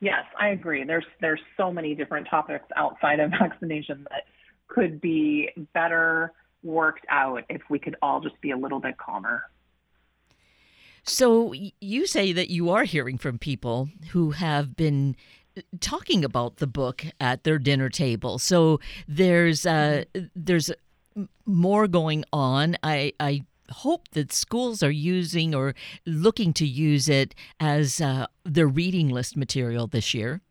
Yes, 0.03 0.25
I 0.37 0.49
agree. 0.49 0.83
There's 0.83 1.05
there's 1.21 1.39
so 1.55 1.71
many 1.71 1.95
different 1.95 2.27
topics 2.29 2.65
outside 2.75 3.21
of 3.21 3.31
vaccination 3.39 4.05
that 4.09 4.23
could 4.67 4.99
be 4.99 5.49
better 5.73 6.33
worked 6.61 7.05
out 7.09 7.43
if 7.49 7.61
we 7.69 7.79
could 7.79 7.95
all 8.01 8.19
just 8.19 8.39
be 8.41 8.51
a 8.51 8.57
little 8.57 8.81
bit 8.81 8.97
calmer. 8.97 9.43
So 11.03 11.53
you 11.79 12.05
say 12.05 12.33
that 12.33 12.49
you 12.49 12.69
are 12.69 12.83
hearing 12.83 13.17
from 13.17 13.37
people 13.37 13.87
who 14.11 14.31
have 14.31 14.75
been 14.75 15.15
talking 15.79 16.25
about 16.25 16.57
the 16.57 16.67
book 16.67 17.05
at 17.21 17.45
their 17.45 17.57
dinner 17.57 17.87
table. 17.87 18.39
So 18.39 18.81
there's 19.07 19.65
uh, 19.65 20.03
there's 20.35 20.69
more 21.45 21.87
going 21.87 22.25
on. 22.33 22.75
I 22.83 23.13
I 23.21 23.45
hope 23.73 24.09
that 24.09 24.31
schools 24.31 24.81
are 24.81 24.91
using 24.91 25.53
or 25.53 25.75
looking 26.05 26.53
to 26.53 26.65
use 26.65 27.09
it 27.09 27.35
as 27.59 27.99
uh, 27.99 28.27
their 28.45 28.67
reading 28.67 29.09
list 29.09 29.35
material 29.35 29.87
this 29.87 30.13
year. 30.13 30.41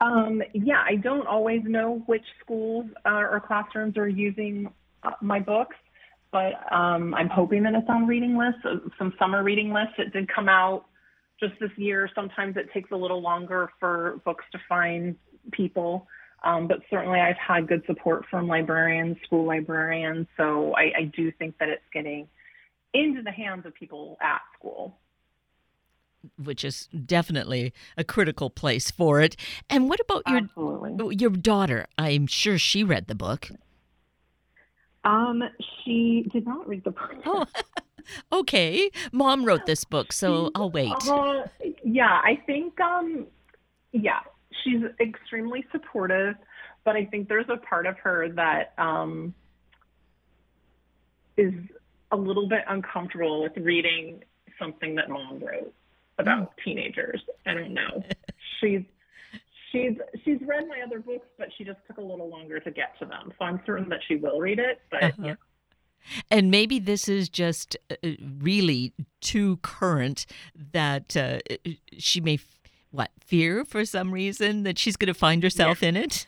Um, 0.00 0.42
yeah, 0.52 0.84
I 0.86 0.96
don't 0.96 1.26
always 1.26 1.62
know 1.64 2.02
which 2.06 2.24
schools 2.40 2.86
uh, 3.04 3.10
or 3.32 3.42
classrooms 3.44 3.96
are 3.96 4.08
using 4.08 4.70
uh, 5.02 5.12
my 5.20 5.40
books, 5.40 5.76
but 6.30 6.52
um, 6.72 7.14
I'm 7.14 7.28
hoping 7.28 7.62
that 7.64 7.74
it's 7.74 7.88
on 7.88 8.06
reading 8.06 8.36
lists, 8.36 8.60
uh, 8.64 8.76
some 8.96 9.12
summer 9.18 9.42
reading 9.42 9.72
lists. 9.72 9.94
It 9.98 10.12
did 10.12 10.28
come 10.32 10.48
out 10.48 10.84
just 11.40 11.54
this 11.60 11.70
year. 11.76 12.08
Sometimes 12.14 12.56
it 12.56 12.68
takes 12.72 12.90
a 12.92 12.96
little 12.96 13.20
longer 13.20 13.70
for 13.80 14.20
books 14.24 14.44
to 14.52 14.58
find 14.68 15.16
people. 15.52 16.06
Um, 16.44 16.68
but 16.68 16.78
certainly 16.88 17.20
I've 17.20 17.36
had 17.36 17.66
good 17.66 17.82
support 17.86 18.24
from 18.30 18.46
librarians, 18.46 19.16
school 19.24 19.46
librarians. 19.46 20.26
So 20.36 20.74
I, 20.76 20.92
I 20.98 21.02
do 21.14 21.32
think 21.32 21.58
that 21.58 21.68
it's 21.68 21.82
getting 21.92 22.28
into 22.94 23.22
the 23.22 23.32
hands 23.32 23.66
of 23.66 23.74
people 23.74 24.16
at 24.20 24.40
school 24.58 24.98
which 26.36 26.64
is 26.64 26.88
definitely 27.06 27.72
a 27.96 28.04
critical 28.04 28.50
place 28.50 28.90
for 28.90 29.20
it. 29.20 29.36
And 29.70 29.88
what 29.88 30.00
about 30.00 30.22
your 30.28 30.38
Absolutely. 30.38 31.16
your 31.16 31.30
daughter? 31.30 31.86
I'm 31.96 32.26
sure 32.26 32.58
she 32.58 32.84
read 32.84 33.06
the 33.06 33.14
book. 33.14 33.50
Um, 35.04 35.42
she 35.84 36.28
did 36.32 36.46
not 36.46 36.68
read 36.68 36.84
the 36.84 36.90
book. 36.90 37.14
Oh, 37.24 37.46
okay. 38.32 38.90
Mom 39.12 39.44
wrote 39.44 39.66
this 39.66 39.84
book, 39.84 40.12
so 40.12 40.50
I'll 40.54 40.70
wait. 40.70 40.92
Uh, 41.08 41.44
yeah, 41.84 42.20
I 42.22 42.40
think 42.46 42.78
um, 42.80 43.26
yeah, 43.92 44.20
she's 44.62 44.82
extremely 45.00 45.64
supportive, 45.72 46.34
but 46.84 46.96
I 46.96 47.04
think 47.04 47.28
there's 47.28 47.48
a 47.48 47.56
part 47.56 47.86
of 47.86 47.98
her 47.98 48.28
that 48.30 48.72
um, 48.78 49.34
is 51.36 51.54
a 52.10 52.16
little 52.16 52.48
bit 52.48 52.64
uncomfortable 52.68 53.42
with 53.42 53.56
reading 53.56 54.22
something 54.58 54.94
that 54.96 55.08
mom 55.08 55.40
wrote 55.40 55.72
about 56.18 56.50
mm. 56.50 56.64
teenagers. 56.64 57.22
I 57.46 57.54
don't 57.54 57.74
know. 57.74 58.02
she's 58.60 58.82
she's 59.72 59.96
she's 60.24 60.38
read 60.42 60.66
my 60.68 60.80
other 60.84 61.00
books, 61.00 61.26
but 61.38 61.48
she 61.56 61.64
just 61.64 61.78
took 61.86 61.98
a 61.98 62.02
little 62.02 62.28
longer 62.28 62.58
to 62.60 62.70
get 62.70 62.98
to 62.98 63.06
them. 63.06 63.32
So 63.38 63.44
I'm 63.44 63.60
certain 63.66 63.88
that 63.90 64.00
she 64.06 64.16
will 64.16 64.40
read 64.40 64.58
it. 64.58 64.80
But 64.90 65.02
uh-huh. 65.04 65.22
yeah. 65.24 65.34
And 66.30 66.50
maybe 66.50 66.78
this 66.78 67.08
is 67.08 67.28
just 67.28 67.76
uh, 67.90 68.08
really 68.40 68.92
too 69.20 69.58
current 69.58 70.26
that 70.72 71.16
uh, 71.16 71.38
she 71.98 72.20
may 72.20 72.38
what 72.90 73.10
fear 73.20 73.64
for 73.64 73.84
some 73.84 74.12
reason 74.12 74.62
that 74.62 74.78
she's 74.78 74.96
going 74.96 75.08
to 75.08 75.14
find 75.14 75.42
herself 75.42 75.82
yeah. 75.82 75.88
in 75.88 75.96
it. 75.96 76.26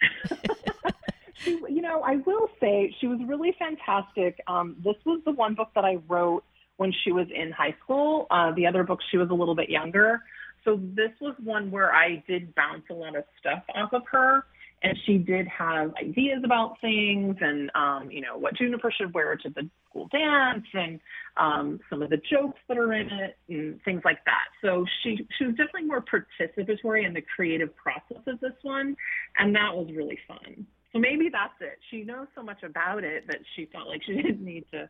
she, 1.44 1.50
you 1.68 1.82
know, 1.82 2.02
I 2.02 2.16
will 2.16 2.48
say 2.60 2.94
she 3.00 3.06
was 3.06 3.18
really 3.26 3.54
fantastic. 3.58 4.40
Um, 4.46 4.76
this 4.84 4.96
was 5.04 5.20
the 5.24 5.32
one 5.32 5.54
book 5.54 5.70
that 5.74 5.84
I 5.84 5.96
wrote 6.08 6.44
when 6.76 6.92
she 7.04 7.12
was 7.12 7.26
in 7.34 7.52
high 7.52 7.74
school. 7.82 8.26
Uh, 8.30 8.52
the 8.52 8.66
other 8.66 8.84
book, 8.84 9.00
she 9.10 9.16
was 9.16 9.30
a 9.30 9.34
little 9.34 9.54
bit 9.54 9.68
younger. 9.68 10.22
So 10.64 10.80
this 10.94 11.10
was 11.20 11.34
one 11.42 11.70
where 11.70 11.92
I 11.92 12.24
did 12.26 12.54
bounce 12.54 12.84
a 12.90 12.94
lot 12.94 13.16
of 13.16 13.24
stuff 13.38 13.62
off 13.74 13.92
of 13.92 14.02
her. 14.10 14.46
And 14.84 14.98
she 15.06 15.16
did 15.16 15.48
have 15.48 15.94
ideas 15.94 16.42
about 16.44 16.78
things 16.82 17.36
and, 17.40 17.70
um, 17.74 18.10
you 18.10 18.20
know, 18.20 18.36
what 18.36 18.54
Juniper 18.54 18.92
should 18.92 19.14
wear 19.14 19.34
to 19.34 19.48
the 19.48 19.68
school 19.88 20.08
dance 20.12 20.66
and 20.74 21.00
um, 21.38 21.80
some 21.88 22.02
of 22.02 22.10
the 22.10 22.18
jokes 22.18 22.60
that 22.68 22.76
are 22.76 22.92
in 22.92 23.08
it 23.10 23.38
and 23.48 23.82
things 23.82 24.02
like 24.04 24.22
that. 24.26 24.44
So 24.60 24.84
she, 25.02 25.26
she 25.38 25.46
was 25.46 25.54
definitely 25.54 25.84
more 25.84 26.04
participatory 26.04 27.06
in 27.06 27.14
the 27.14 27.22
creative 27.34 27.74
process 27.74 28.22
of 28.26 28.38
this 28.40 28.52
one. 28.60 28.94
And 29.38 29.54
that 29.54 29.74
was 29.74 29.88
really 29.96 30.18
fun. 30.28 30.66
So 30.92 30.98
maybe 30.98 31.30
that's 31.32 31.54
it. 31.60 31.78
She 31.90 32.04
knows 32.04 32.26
so 32.34 32.42
much 32.42 32.62
about 32.62 33.04
it 33.04 33.26
that 33.28 33.38
she 33.56 33.64
felt 33.72 33.88
like 33.88 34.02
she 34.04 34.14
didn't 34.22 34.44
need 34.44 34.66
to 34.72 34.88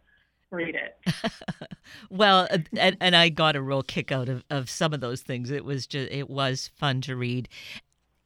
read 0.50 0.74
it. 0.74 1.14
well, 2.10 2.48
and, 2.76 2.96
and 3.00 3.14
I 3.14 3.28
got 3.28 3.54
a 3.54 3.62
real 3.62 3.84
kick 3.84 4.10
out 4.10 4.28
of, 4.28 4.44
of 4.50 4.68
some 4.68 4.92
of 4.92 5.00
those 5.00 5.22
things. 5.22 5.52
It 5.52 5.64
was 5.64 5.86
just 5.86 6.10
it 6.10 6.28
was 6.28 6.70
fun 6.76 7.00
to 7.02 7.16
read, 7.16 7.48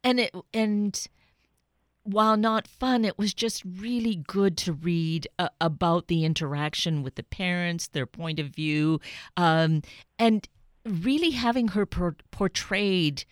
and 0.03 0.19
it 0.19 0.35
and 0.53 1.07
while 2.03 2.37
not 2.37 2.67
fun, 2.67 3.05
it 3.05 3.17
was 3.17 3.33
just 3.33 3.63
really 3.65 4.15
good 4.15 4.57
to 4.57 4.73
read 4.73 5.27
uh, 5.37 5.49
about 5.61 6.07
the 6.07 6.25
interaction 6.25 7.03
with 7.03 7.15
the 7.15 7.23
parents, 7.23 7.87
their 7.87 8.05
point 8.05 8.39
of 8.39 8.47
view, 8.47 8.99
um, 9.37 9.81
and 10.17 10.47
really 10.85 11.31
having 11.31 11.69
her 11.69 11.85
por- 11.85 12.15
portrayed 12.31 13.25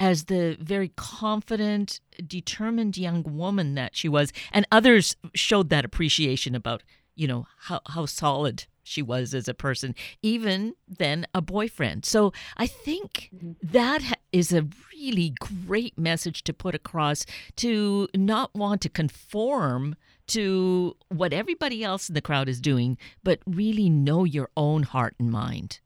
as 0.00 0.24
the 0.24 0.56
very 0.60 0.92
confident, 0.96 2.00
determined 2.26 2.96
young 2.96 3.22
woman 3.22 3.74
that 3.74 3.94
she 3.96 4.08
was. 4.08 4.32
And 4.52 4.66
others 4.72 5.16
showed 5.34 5.68
that 5.68 5.84
appreciation 5.84 6.54
about 6.54 6.82
you 7.14 7.28
know 7.28 7.46
how 7.58 7.80
how 7.86 8.06
solid 8.06 8.66
she 8.82 9.02
was 9.02 9.34
as 9.34 9.48
a 9.48 9.54
person 9.54 9.94
even 10.22 10.74
then 10.88 11.26
a 11.34 11.40
boyfriend. 11.40 12.04
So 12.04 12.32
i 12.56 12.66
think 12.66 13.30
mm-hmm. 13.34 13.52
that 13.62 14.18
is 14.32 14.52
a 14.52 14.66
really 14.94 15.34
great 15.66 15.98
message 15.98 16.44
to 16.44 16.52
put 16.52 16.74
across 16.74 17.24
to 17.56 18.08
not 18.14 18.54
want 18.54 18.80
to 18.82 18.88
conform 18.88 19.96
to 20.28 20.96
what 21.08 21.32
everybody 21.32 21.84
else 21.84 22.08
in 22.08 22.14
the 22.14 22.20
crowd 22.20 22.48
is 22.48 22.60
doing 22.60 22.96
but 23.22 23.40
really 23.46 23.90
know 23.90 24.24
your 24.24 24.48
own 24.56 24.82
heart 24.84 25.14
and 25.18 25.30
mind. 25.30 25.80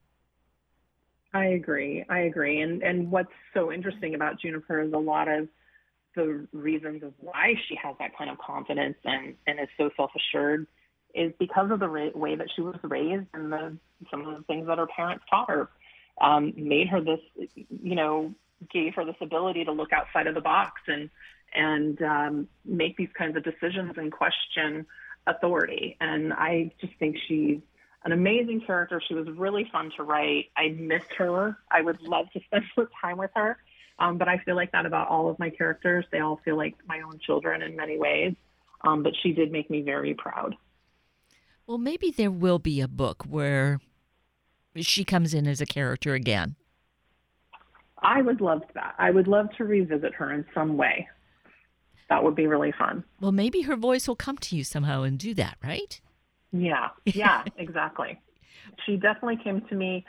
I 1.32 1.46
agree. 1.46 2.04
I 2.08 2.20
agree. 2.20 2.60
And 2.60 2.82
and 2.82 3.10
what's 3.10 3.32
so 3.52 3.70
interesting 3.70 4.14
about 4.14 4.40
juniper 4.40 4.80
is 4.80 4.92
a 4.92 4.98
lot 4.98 5.28
of 5.28 5.48
the 6.14 6.46
reasons 6.52 7.02
of 7.02 7.12
why 7.18 7.54
she 7.68 7.76
has 7.76 7.94
that 7.98 8.16
kind 8.16 8.30
of 8.30 8.38
confidence 8.38 8.96
and 9.04 9.34
and 9.46 9.60
is 9.60 9.68
so 9.76 9.90
self-assured 9.96 10.66
is 11.16 11.32
because 11.38 11.70
of 11.70 11.80
the 11.80 11.88
ra- 11.88 12.10
way 12.14 12.36
that 12.36 12.48
she 12.54 12.62
was 12.62 12.76
raised 12.82 13.26
and 13.34 13.52
the 13.52 13.76
some 14.10 14.26
of 14.26 14.36
the 14.36 14.44
things 14.44 14.66
that 14.66 14.78
her 14.78 14.86
parents 14.86 15.24
taught 15.30 15.48
her 15.48 15.70
um, 16.20 16.52
made 16.56 16.88
her 16.88 17.00
this, 17.00 17.20
you 17.54 17.94
know, 17.94 18.34
gave 18.72 18.94
her 18.94 19.04
this 19.04 19.16
ability 19.20 19.64
to 19.64 19.72
look 19.72 19.92
outside 19.92 20.26
of 20.26 20.34
the 20.34 20.40
box 20.40 20.80
and 20.86 21.10
and 21.54 22.02
um, 22.02 22.48
make 22.64 22.96
these 22.96 23.08
kinds 23.16 23.36
of 23.36 23.44
decisions 23.44 23.92
and 23.96 24.12
question 24.12 24.84
authority. 25.26 25.96
And 26.00 26.32
I 26.32 26.72
just 26.80 26.92
think 26.98 27.16
she's 27.26 27.60
an 28.04 28.12
amazing 28.12 28.62
character. 28.66 29.00
She 29.06 29.14
was 29.14 29.26
really 29.36 29.68
fun 29.72 29.90
to 29.96 30.02
write. 30.02 30.46
I 30.56 30.68
missed 30.68 31.12
her. 31.18 31.56
I 31.70 31.82
would 31.82 32.00
love 32.02 32.30
to 32.32 32.40
spend 32.46 32.64
more 32.76 32.90
time 33.00 33.18
with 33.18 33.30
her. 33.34 33.58
Um, 33.98 34.18
but 34.18 34.28
I 34.28 34.38
feel 34.38 34.56
like 34.56 34.72
that 34.72 34.84
about 34.84 35.08
all 35.08 35.30
of 35.30 35.38
my 35.38 35.48
characters. 35.48 36.04
They 36.12 36.20
all 36.20 36.40
feel 36.44 36.56
like 36.56 36.74
my 36.86 37.00
own 37.00 37.18
children 37.18 37.62
in 37.62 37.76
many 37.76 37.98
ways. 37.98 38.34
Um, 38.82 39.02
but 39.02 39.14
she 39.22 39.32
did 39.32 39.50
make 39.50 39.70
me 39.70 39.82
very 39.82 40.14
proud. 40.14 40.54
Well, 41.66 41.78
maybe 41.78 42.10
there 42.10 42.30
will 42.30 42.58
be 42.58 42.80
a 42.80 42.88
book 42.88 43.24
where 43.24 43.80
she 44.76 45.04
comes 45.04 45.34
in 45.34 45.46
as 45.46 45.60
a 45.60 45.66
character 45.66 46.14
again. 46.14 46.56
I 47.98 48.22
would 48.22 48.40
love 48.40 48.62
that. 48.74 48.94
I 48.98 49.10
would 49.10 49.26
love 49.26 49.48
to 49.56 49.64
revisit 49.64 50.14
her 50.14 50.32
in 50.32 50.44
some 50.54 50.76
way. 50.76 51.08
That 52.08 52.22
would 52.22 52.36
be 52.36 52.46
really 52.46 52.72
fun. 52.78 53.02
Well, 53.20 53.32
maybe 53.32 53.62
her 53.62 53.74
voice 53.74 54.06
will 54.06 54.16
come 54.16 54.38
to 54.38 54.56
you 54.56 54.62
somehow 54.62 55.02
and 55.02 55.18
do 55.18 55.34
that, 55.34 55.56
right? 55.64 56.00
Yeah, 56.52 56.90
yeah, 57.04 57.42
exactly. 57.56 58.20
She 58.84 58.96
definitely 58.96 59.38
came 59.42 59.60
to 59.62 59.74
me 59.74 60.04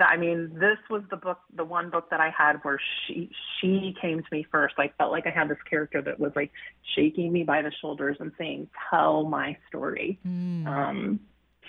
I 0.00 0.16
mean, 0.16 0.52
this 0.54 0.78
was 0.90 1.02
the 1.10 1.16
book, 1.16 1.38
the 1.54 1.64
one 1.64 1.90
book 1.90 2.10
that 2.10 2.20
I 2.20 2.30
had 2.30 2.56
where 2.62 2.80
she 3.06 3.30
she 3.60 3.94
came 4.00 4.18
to 4.18 4.28
me 4.30 4.46
first. 4.50 4.74
I 4.78 4.92
felt 4.98 5.12
like 5.12 5.26
I 5.26 5.30
had 5.30 5.48
this 5.48 5.58
character 5.68 6.02
that 6.02 6.18
was 6.18 6.32
like 6.36 6.52
shaking 6.94 7.32
me 7.32 7.42
by 7.42 7.62
the 7.62 7.72
shoulders 7.80 8.16
and 8.20 8.32
saying, 8.38 8.68
"Tell 8.90 9.24
my 9.24 9.56
story." 9.68 10.18
Mm. 10.26 10.66
Um, 10.66 11.20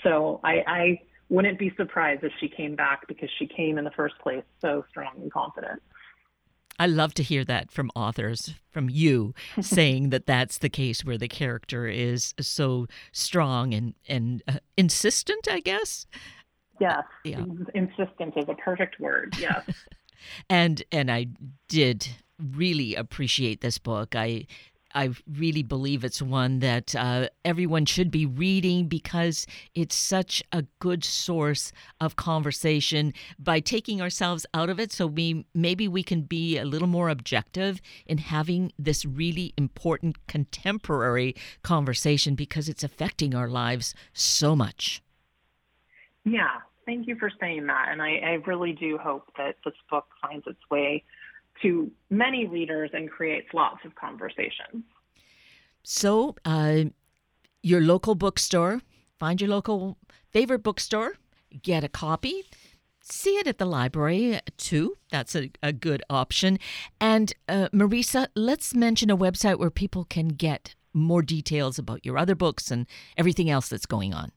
so 0.04 0.40
I, 0.44 0.64
I 0.68 1.02
wouldn't 1.30 1.58
be 1.58 1.74
surprised 1.78 2.24
if 2.24 2.32
she 2.40 2.48
came 2.48 2.76
back 2.76 3.08
because 3.08 3.30
she 3.40 3.48
came 3.48 3.78
in 3.78 3.86
the 3.86 3.92
first 3.92 4.18
place 4.20 4.44
so 4.62 4.86
strong 4.90 5.14
and 5.22 5.32
confident. 5.32 5.82
I 6.80 6.88
love 6.88 7.14
to 7.16 7.24
hear 7.24 7.46
that 7.46 7.72
from 7.72 7.92
authors, 7.96 8.56
from 8.72 8.90
you, 8.90 9.34
saying 9.62 10.10
that 10.10 10.26
that's 10.26 10.58
the 10.58 10.70
case 10.70 11.06
where 11.06 11.18
the 11.18 11.28
character 11.28 11.88
is 11.88 12.34
so 12.40 12.88
strong 13.12 13.74
and 13.74 13.94
and 14.08 14.44
uh, 14.48 14.60
insistent. 14.78 15.48
I 15.50 15.60
guess. 15.60 16.06
Yes. 16.80 17.04
Yeah. 17.24 17.44
Insistent 17.74 18.36
is 18.36 18.46
a 18.48 18.56
perfect 18.56 19.00
word. 19.00 19.36
Yes. 19.40 19.64
and 20.50 20.84
and 20.92 21.12
I 21.12 21.28
did 21.68 22.08
really 22.40 22.96
appreciate 22.96 23.62
this 23.62 23.78
book. 23.78 24.16
I 24.16 24.48
I 24.96 25.10
really 25.28 25.64
believe 25.64 26.04
it's 26.04 26.22
one 26.22 26.60
that 26.60 26.96
uh, 26.96 27.30
everyone 27.44 27.86
should 27.86 28.12
be 28.12 28.26
reading 28.26 28.88
because 28.88 29.48
it's 29.74 29.96
such 29.96 30.44
a 30.52 30.66
good 30.80 31.04
source 31.04 31.72
of 32.00 32.16
conversation 32.16 33.14
by 33.40 33.60
taking 33.60 34.02
ourselves 34.02 34.46
out 34.54 34.70
of 34.70 34.80
it. 34.80 34.92
So 34.92 35.08
we 35.08 35.46
maybe 35.54 35.88
we 35.88 36.04
can 36.04 36.22
be 36.22 36.58
a 36.58 36.66
little 36.66 36.88
more 36.88 37.10
objective 37.10 37.82
in 38.06 38.20
having 38.20 38.72
this 38.78 39.06
really 39.06 39.54
important 39.58 40.28
contemporary 40.28 41.36
conversation 41.64 42.36
because 42.36 42.70
it's 42.70 42.84
affecting 42.84 43.34
our 43.34 43.50
lives 43.50 43.96
so 44.14 44.56
much. 44.56 45.02
Yeah, 46.26 46.60
Thank 46.86 47.08
you 47.08 47.16
for 47.16 47.32
saying 47.40 47.68
that. 47.68 47.88
And 47.92 48.02
I, 48.02 48.16
I 48.16 48.32
really 48.46 48.74
do 48.74 48.98
hope 48.98 49.32
that 49.38 49.56
this 49.64 49.74
book 49.90 50.06
finds 50.22 50.46
its 50.48 50.60
way 50.70 51.04
to 51.62 51.92
many 52.10 52.48
readers 52.48 52.90
and 52.94 53.10
creates 53.10 53.48
lots 53.54 53.80
of 53.86 53.96
conversations. 53.96 54.84
So, 55.84 56.36
uh, 56.46 56.86
your 57.62 57.82
local 57.82 58.16
bookstore, 58.16 58.82
find 59.20 59.40
your 59.40 59.50
local 59.50 59.98
favorite 60.32 60.64
bookstore, 60.64 61.14
get 61.62 61.84
a 61.84 61.90
copy. 61.90 62.44
See 63.02 63.32
it 63.32 63.48
at 63.48 63.58
the 63.58 63.66
library 63.66 64.40
too. 64.58 64.98
That's 65.12 65.36
a, 65.36 65.52
a 65.62 65.74
good 65.74 66.04
option. 66.10 66.58
And 67.00 67.34
uh, 67.48 67.68
Marisa, 67.74 68.28
let's 68.36 68.74
mention 68.74 69.10
a 69.10 69.18
website 69.18 69.60
where 69.60 69.70
people 69.70 70.06
can 70.06 70.30
get 70.30 70.76
more 70.94 71.22
details 71.22 71.78
about 71.78 72.06
your 72.06 72.18
other 72.18 72.36
books 72.36 72.72
and 72.72 72.88
everything 73.18 73.50
else 73.50 73.68
that's 73.68 73.86
going 73.86 74.14
on. 74.14 74.32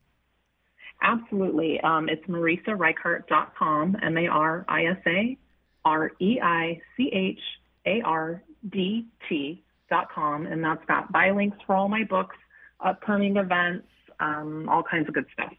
Absolutely. 1.02 1.80
Um, 1.80 2.08
it's 2.08 2.24
marisareichardt.com, 2.26 3.96
M 4.02 4.16
A 4.16 4.26
R 4.28 4.64
I 4.68 4.86
S 4.86 4.98
A 5.06 5.38
R 5.84 6.10
E 6.20 6.40
I 6.42 6.80
C 6.96 7.10
H 7.12 7.40
A 7.86 8.00
R 8.02 8.42
D 8.70 9.06
T.com. 9.28 10.46
And 10.46 10.64
that's 10.64 10.84
got 10.86 11.12
buy 11.12 11.30
links 11.30 11.58
for 11.66 11.76
all 11.76 11.88
my 11.88 12.04
books, 12.04 12.36
upcoming 12.80 13.36
events, 13.36 13.86
um, 14.20 14.68
all 14.68 14.82
kinds 14.82 15.08
of 15.08 15.14
good 15.14 15.26
stuff. 15.32 15.52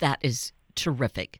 That 0.00 0.18
is 0.22 0.52
terrific. 0.74 1.38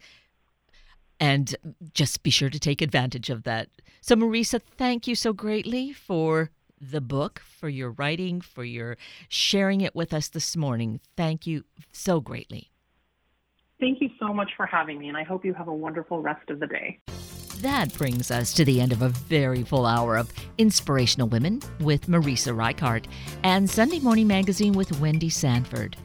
And 1.19 1.55
just 1.95 2.23
be 2.23 2.31
sure 2.31 2.51
to 2.51 2.59
take 2.59 2.83
advantage 2.83 3.31
of 3.31 3.45
that. 3.45 3.69
So, 4.01 4.17
Marisa, 4.17 4.61
thank 4.61 5.07
you 5.07 5.15
so 5.15 5.33
greatly 5.33 5.93
for 5.93 6.51
the 6.81 7.01
book, 7.01 7.41
for 7.41 7.69
your 7.69 7.91
writing, 7.93 8.41
for 8.41 8.65
your 8.65 8.97
sharing 9.29 9.81
it 9.83 9.95
with 9.95 10.13
us 10.13 10.29
this 10.29 10.57
morning. 10.57 11.01
Thank 11.17 11.47
you 11.47 11.65
so 11.93 12.21
greatly. 12.21 12.72
Thank 13.83 14.01
you 14.01 14.11
so 14.21 14.33
much 14.33 14.53
for 14.57 14.65
having 14.65 15.01
me, 15.01 15.09
and 15.09 15.17
I 15.17 15.25
hope 15.25 15.45
you 15.45 15.55
have 15.55 15.67
a 15.67 15.75
wonderful 15.75 16.23
rest 16.23 16.49
of 16.51 16.61
the 16.61 16.69
day. 16.69 17.01
That 17.63 17.93
brings 17.95 18.31
us 18.31 18.55
to 18.55 18.65
the 18.65 18.81
end 18.81 18.93
of 18.93 19.03
a 19.03 19.09
very 19.09 19.65
full 19.65 19.87
hour 19.87 20.17
of 20.17 20.33
Inspirational 20.57 21.27
Women 21.27 21.61
with 21.81 22.07
Marisa 22.07 22.57
Reichardt 22.57 23.09
and 23.43 23.69
Sunday 23.69 23.99
Morning 23.99 24.29
Magazine 24.29 24.75
with 24.75 25.01
Wendy 25.01 25.29
Sanford. 25.29 25.97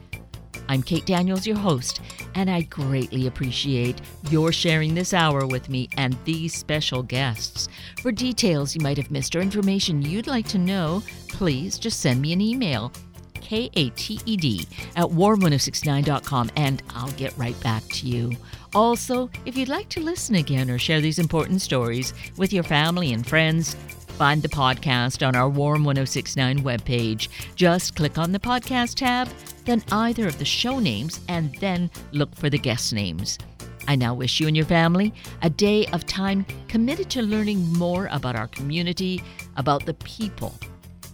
I'm 0.68 0.82
Kate 0.82 1.06
Daniels, 1.06 1.46
your 1.46 1.56
host, 1.56 2.00
and 2.34 2.50
I 2.50 2.62
greatly 2.62 3.28
appreciate 3.28 4.00
your 4.28 4.50
sharing 4.50 4.96
this 4.96 5.14
hour 5.14 5.46
with 5.46 5.68
me 5.68 5.88
and 5.96 6.16
these 6.24 6.54
special 6.54 7.04
guests. 7.04 7.68
For 8.02 8.10
details 8.10 8.74
you 8.74 8.80
might 8.80 8.96
have 8.96 9.12
missed 9.12 9.36
or 9.36 9.40
information 9.40 10.02
you'd 10.02 10.26
like 10.26 10.48
to 10.48 10.58
know, 10.58 11.00
please 11.28 11.78
just 11.78 12.00
send 12.00 12.20
me 12.20 12.32
an 12.32 12.40
email 12.40 12.92
K 13.40 13.70
A 13.74 13.90
T 13.90 14.20
E 14.26 14.36
D, 14.36 14.66
at 14.96 15.06
warm1069.com, 15.06 16.50
and 16.56 16.82
I'll 16.94 17.12
get 17.12 17.36
right 17.36 17.58
back 17.60 17.82
to 17.88 18.06
you. 18.06 18.32
Also, 18.74 19.30
if 19.46 19.56
you'd 19.56 19.68
like 19.68 19.88
to 19.90 20.00
listen 20.00 20.34
again 20.34 20.70
or 20.70 20.78
share 20.78 21.00
these 21.00 21.18
important 21.18 21.62
stories 21.62 22.12
with 22.36 22.52
your 22.52 22.64
family 22.64 23.12
and 23.12 23.26
friends, 23.26 23.74
find 24.18 24.42
the 24.42 24.48
podcast 24.48 25.26
on 25.26 25.36
our 25.36 25.48
Warm 25.48 25.84
1069 25.84 26.62
webpage. 26.62 27.28
Just 27.54 27.94
click 27.94 28.18
on 28.18 28.32
the 28.32 28.38
podcast 28.38 28.96
tab, 28.96 29.28
then 29.64 29.82
either 29.92 30.26
of 30.26 30.38
the 30.38 30.44
show 30.44 30.78
names, 30.80 31.20
and 31.28 31.54
then 31.56 31.90
look 32.12 32.34
for 32.34 32.50
the 32.50 32.58
guest 32.58 32.92
names. 32.92 33.38
I 33.86 33.96
now 33.96 34.12
wish 34.12 34.38
you 34.38 34.46
and 34.48 34.56
your 34.56 34.66
family 34.66 35.14
a 35.40 35.48
day 35.48 35.86
of 35.86 36.04
time 36.04 36.44
committed 36.68 37.08
to 37.10 37.22
learning 37.22 37.72
more 37.72 38.08
about 38.12 38.36
our 38.36 38.48
community, 38.48 39.22
about 39.56 39.86
the 39.86 39.94
people. 39.94 40.52